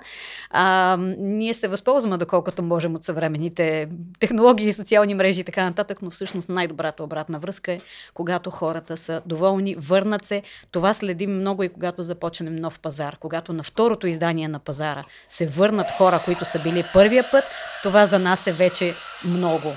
А, 0.49 0.97
ние 1.17 1.53
се 1.53 1.67
възползваме 1.67 2.17
доколкото 2.17 2.63
можем 2.63 2.95
от 2.95 3.03
съвременните 3.03 3.88
технологии, 4.19 4.74
социални 4.74 5.13
мрежи 5.13 5.41
и 5.41 5.43
така 5.43 5.63
нататък, 5.63 6.01
но 6.01 6.09
всъщност 6.09 6.49
най-добрата 6.49 7.03
обратна 7.03 7.39
връзка 7.39 7.72
е 7.72 7.80
когато 8.13 8.49
хората 8.49 8.97
са 8.97 9.22
доволни, 9.26 9.76
върнат 9.76 10.26
се. 10.26 10.41
Това 10.72 10.93
следим 10.93 11.38
много 11.38 11.61
и 11.64 11.70
когато 11.70 12.03
започнем 12.03 12.55
нов 12.55 12.80
пазар. 12.80 13.18
Когато 13.20 13.53
на 13.53 13.64
второто 13.64 14.07
издание 14.07 14.47
на 14.47 14.59
пазара 14.59 15.03
се 15.30 15.47
върнат 15.47 15.91
хора, 15.91 16.20
които 16.26 16.45
са 16.45 16.59
били 16.59 16.84
първия 16.93 17.32
път, 17.32 17.43
това 17.84 18.05
за 18.05 18.20
нас 18.20 18.47
е 18.47 18.51
вече 18.51 18.95
много. 19.26 19.74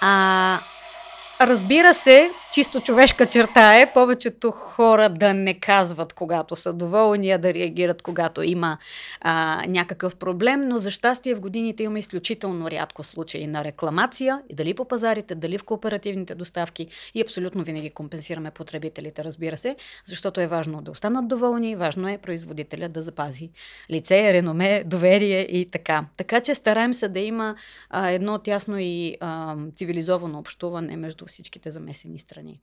А, 0.00 0.60
разбира 1.40 1.94
се, 1.94 2.30
чисто 2.52 2.80
човешка 2.80 3.26
черта 3.26 3.80
е 3.80 3.92
повечето 3.92 4.50
хора 4.50 5.08
да 5.08 5.34
не 5.34 5.54
казват, 5.54 6.12
когато 6.12 6.56
са 6.56 6.72
доволни, 6.72 7.30
а 7.30 7.38
да 7.38 7.54
реагират, 7.54 8.02
когато 8.02 8.42
има 8.42 8.78
а, 9.20 9.64
някакъв 9.68 10.16
проблем, 10.16 10.68
но 10.68 10.78
за 10.78 10.90
щастие 10.90 11.34
в 11.34 11.40
годините 11.40 11.82
има 11.82 11.98
изключително 11.98 12.70
рядко 12.70 13.02
случаи 13.02 13.46
на 13.46 13.64
рекламация, 13.64 14.42
и 14.48 14.54
дали 14.54 14.74
по 14.74 14.84
пазарите, 14.84 15.34
дали 15.34 15.58
в 15.58 15.64
кооперативните 15.64 16.34
доставки 16.34 16.86
и 17.14 17.20
абсолютно 17.20 17.64
винаги 17.64 17.90
компенсираме 17.90 18.50
потребителите, 18.50 19.24
разбира 19.24 19.56
се, 19.56 19.76
защото 20.04 20.40
е 20.40 20.46
важно 20.46 20.82
да 20.82 20.90
останат 20.90 21.28
доволни, 21.28 21.76
важно 21.76 22.08
е 22.08 22.18
производителя 22.18 22.88
да 22.88 23.02
запази 23.02 23.50
лице, 23.90 24.32
реноме, 24.32 24.82
доверие 24.86 25.40
и 25.40 25.70
така. 25.70 26.04
Така 26.16 26.40
че 26.40 26.54
стараем 26.54 26.94
се 26.94 27.08
да 27.08 27.20
има 27.20 27.56
а, 27.90 28.10
едно 28.10 28.38
тясно 28.38 28.78
и 28.78 29.16
а, 29.20 29.56
цивилизовано 29.76 30.38
общуване 30.38 30.96
между 30.96 31.27
всичките 31.28 31.70
замесени 31.70 32.18
страни. 32.18 32.60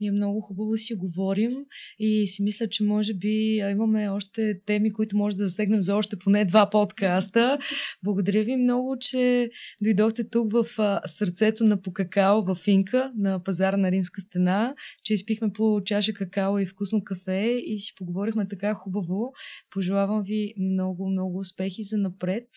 Ние 0.00 0.12
много 0.12 0.40
хубаво 0.40 0.76
си 0.76 0.94
говорим 0.94 1.52
и 1.98 2.26
си 2.26 2.42
мисля, 2.42 2.68
че 2.68 2.84
може 2.84 3.14
би 3.14 3.56
имаме 3.56 4.08
още 4.08 4.60
теми, 4.66 4.92
които 4.92 5.16
може 5.16 5.36
да 5.36 5.46
засегнем 5.46 5.82
за 5.82 5.96
още 5.96 6.16
поне 6.16 6.44
два 6.44 6.70
подкаста. 6.70 7.58
Благодаря 8.02 8.44
ви 8.44 8.56
много, 8.56 8.96
че 9.00 9.50
дойдохте 9.82 10.28
тук 10.28 10.52
в 10.52 10.64
сърцето 11.06 11.64
на 11.64 11.82
по 11.82 11.92
какао 11.92 12.42
в 12.42 12.56
Инка, 12.66 13.12
на 13.16 13.42
пазара 13.42 13.76
на 13.76 13.90
Римска 13.90 14.20
стена, 14.20 14.74
че 15.04 15.14
изпихме 15.14 15.52
по 15.52 15.80
чаша 15.84 16.12
какао 16.12 16.58
и 16.58 16.66
вкусно 16.66 17.04
кафе 17.04 17.62
и 17.66 17.78
си 17.78 17.94
поговорихме 17.96 18.48
така 18.48 18.74
хубаво. 18.74 19.32
Пожелавам 19.70 20.22
ви 20.22 20.54
много, 20.70 21.10
много 21.10 21.38
успехи 21.38 21.82
за 21.82 21.98
напред 21.98 22.48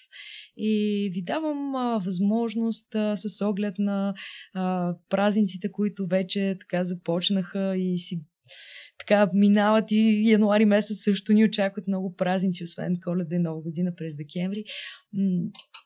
и 0.58 1.10
ви 1.14 1.22
давам 1.22 1.76
а, 1.76 1.98
възможност 2.06 2.96
а, 2.96 3.18
с 3.18 3.46
оглед 3.46 3.76
на 3.80 4.14
а, 4.54 4.96
празниците, 5.10 5.72
които 5.72 6.08
вече 6.08 6.58
така 6.60 6.84
започнаха 7.28 7.78
и 7.78 7.98
си 7.98 8.22
така 9.00 9.30
минават 9.34 9.92
и 9.92 10.32
януари 10.32 10.66
месец 10.66 11.04
също 11.04 11.34
ни 11.34 11.46
очакват 11.46 11.88
много 11.88 12.16
празници, 12.16 12.64
освен 12.64 12.98
коледа 13.04 13.36
и 13.36 13.40
нова 13.40 13.62
година 13.62 13.96
през 13.96 14.18
декември. 14.18 14.64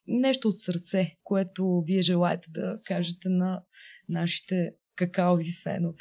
Нещо 0.08 0.48
от 0.48 0.60
сърце, 0.60 1.08
което 1.24 1.82
вие 1.86 2.02
желаете 2.02 2.46
да 2.50 2.78
кажете 2.86 3.30
на 3.30 3.62
нашите 4.10 4.72
какаови 4.96 5.52
фенове. 5.64 5.98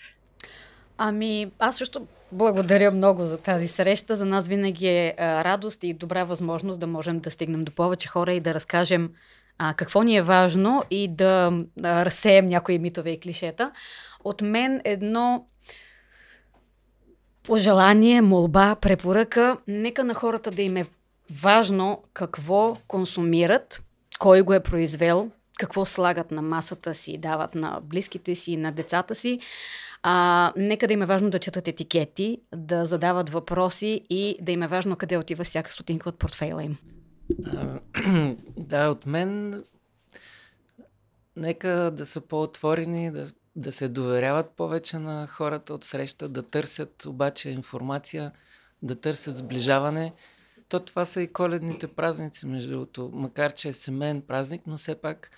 Ами, 0.98 1.52
аз 1.58 1.76
също 1.76 2.06
благодаря 2.32 2.90
много 2.90 3.24
за 3.24 3.38
тази 3.38 3.68
среща. 3.68 4.16
За 4.16 4.24
нас 4.26 4.48
винаги 4.48 4.86
е 4.86 5.14
радост 5.18 5.84
и 5.84 5.94
добра 5.94 6.24
възможност 6.24 6.80
да 6.80 6.86
можем 6.86 7.20
да 7.20 7.30
стигнем 7.30 7.64
до 7.64 7.72
повече 7.72 8.08
хора 8.08 8.34
и 8.34 8.40
да 8.40 8.54
разкажем 8.54 9.10
а, 9.58 9.74
какво 9.74 10.02
ни 10.02 10.16
е 10.16 10.22
важно 10.22 10.82
и 10.90 11.08
да 11.08 11.52
разсеем 11.84 12.46
някои 12.46 12.78
митове 12.78 13.10
и 13.10 13.20
клишета. 13.20 13.72
От 14.24 14.42
мен 14.42 14.80
едно 14.84 15.46
пожелание, 17.42 18.20
молба, 18.20 18.74
препоръка. 18.74 19.56
Нека 19.68 20.04
на 20.04 20.14
хората 20.14 20.50
да 20.50 20.62
им 20.62 20.76
е 20.76 20.86
важно 21.30 22.02
какво 22.12 22.76
консумират, 22.86 23.82
кой 24.18 24.42
го 24.42 24.52
е 24.52 24.62
произвел, 24.62 25.30
какво 25.58 25.86
слагат 25.86 26.30
на 26.30 26.42
масата 26.42 26.94
си, 26.94 27.18
дават 27.18 27.54
на 27.54 27.80
близките 27.82 28.34
си, 28.34 28.56
на 28.56 28.72
децата 28.72 29.14
си. 29.14 29.40
А, 30.02 30.52
нека 30.56 30.86
да 30.86 30.92
им 30.92 31.02
е 31.02 31.06
важно 31.06 31.30
да 31.30 31.38
четат 31.38 31.68
етикети, 31.68 32.38
да 32.54 32.84
задават 32.84 33.30
въпроси 33.30 34.00
и 34.10 34.36
да 34.40 34.52
им 34.52 34.62
е 34.62 34.68
важно 34.68 34.96
къде 34.96 35.18
отива 35.18 35.44
всяка 35.44 35.70
стотинка 35.70 36.08
от 36.08 36.18
портфейла 36.18 36.64
им. 36.64 36.76
Да, 38.56 38.90
от 38.90 39.06
мен 39.06 39.62
нека 41.36 41.68
да 41.68 42.06
са 42.06 42.20
по-отворени, 42.20 43.10
да, 43.10 43.24
да 43.56 43.72
се 43.72 43.88
доверяват 43.88 44.50
повече 44.50 44.98
на 44.98 45.26
хората 45.26 45.74
от 45.74 45.84
среща, 45.84 46.28
да 46.28 46.42
търсят 46.42 47.06
обаче 47.06 47.50
информация, 47.50 48.32
да 48.82 48.94
търсят 48.94 49.36
сближаване. 49.36 50.12
То 50.68 50.80
това 50.80 51.04
са 51.04 51.22
и 51.22 51.32
коледните 51.32 51.86
празници, 51.86 52.46
между 52.46 52.70
другото. 52.70 53.10
Макар, 53.12 53.52
че 53.52 53.68
е 53.68 53.72
семейен 53.72 54.22
празник, 54.22 54.62
но 54.66 54.76
все 54.76 54.94
пак 54.94 55.30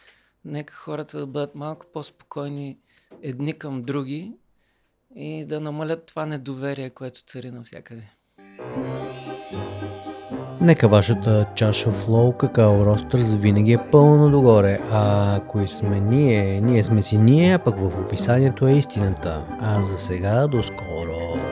нека 0.44 0.74
хората 0.74 1.18
да 1.18 1.26
бъдат 1.26 1.54
малко 1.54 1.86
по-спокойни 1.92 2.78
едни 3.22 3.58
към 3.58 3.82
други 3.82 4.32
и 5.16 5.44
да 5.46 5.60
намалят 5.60 6.06
това 6.06 6.26
недоверие, 6.26 6.90
което 6.90 7.24
цари 7.24 7.50
навсякъде. 7.50 8.12
Нека 10.62 10.88
вашата 10.88 11.46
чаша 11.54 11.90
в 11.90 12.08
лоу 12.08 12.32
какао 12.32 12.86
ростър 12.86 13.18
завинаги 13.18 13.72
е 13.72 13.78
пълно 13.78 14.30
догоре. 14.30 14.80
А 14.92 15.40
кои 15.48 15.68
сме 15.68 16.00
ние? 16.00 16.60
Ние 16.60 16.82
сме 16.82 17.02
си 17.02 17.18
ние, 17.18 17.54
а 17.54 17.58
пък 17.58 17.78
в 17.78 18.00
описанието 18.00 18.66
е 18.66 18.72
истината. 18.72 19.42
А 19.60 19.82
за 19.82 19.98
сега 19.98 20.46
до 20.46 20.62
скоро! 20.62 21.51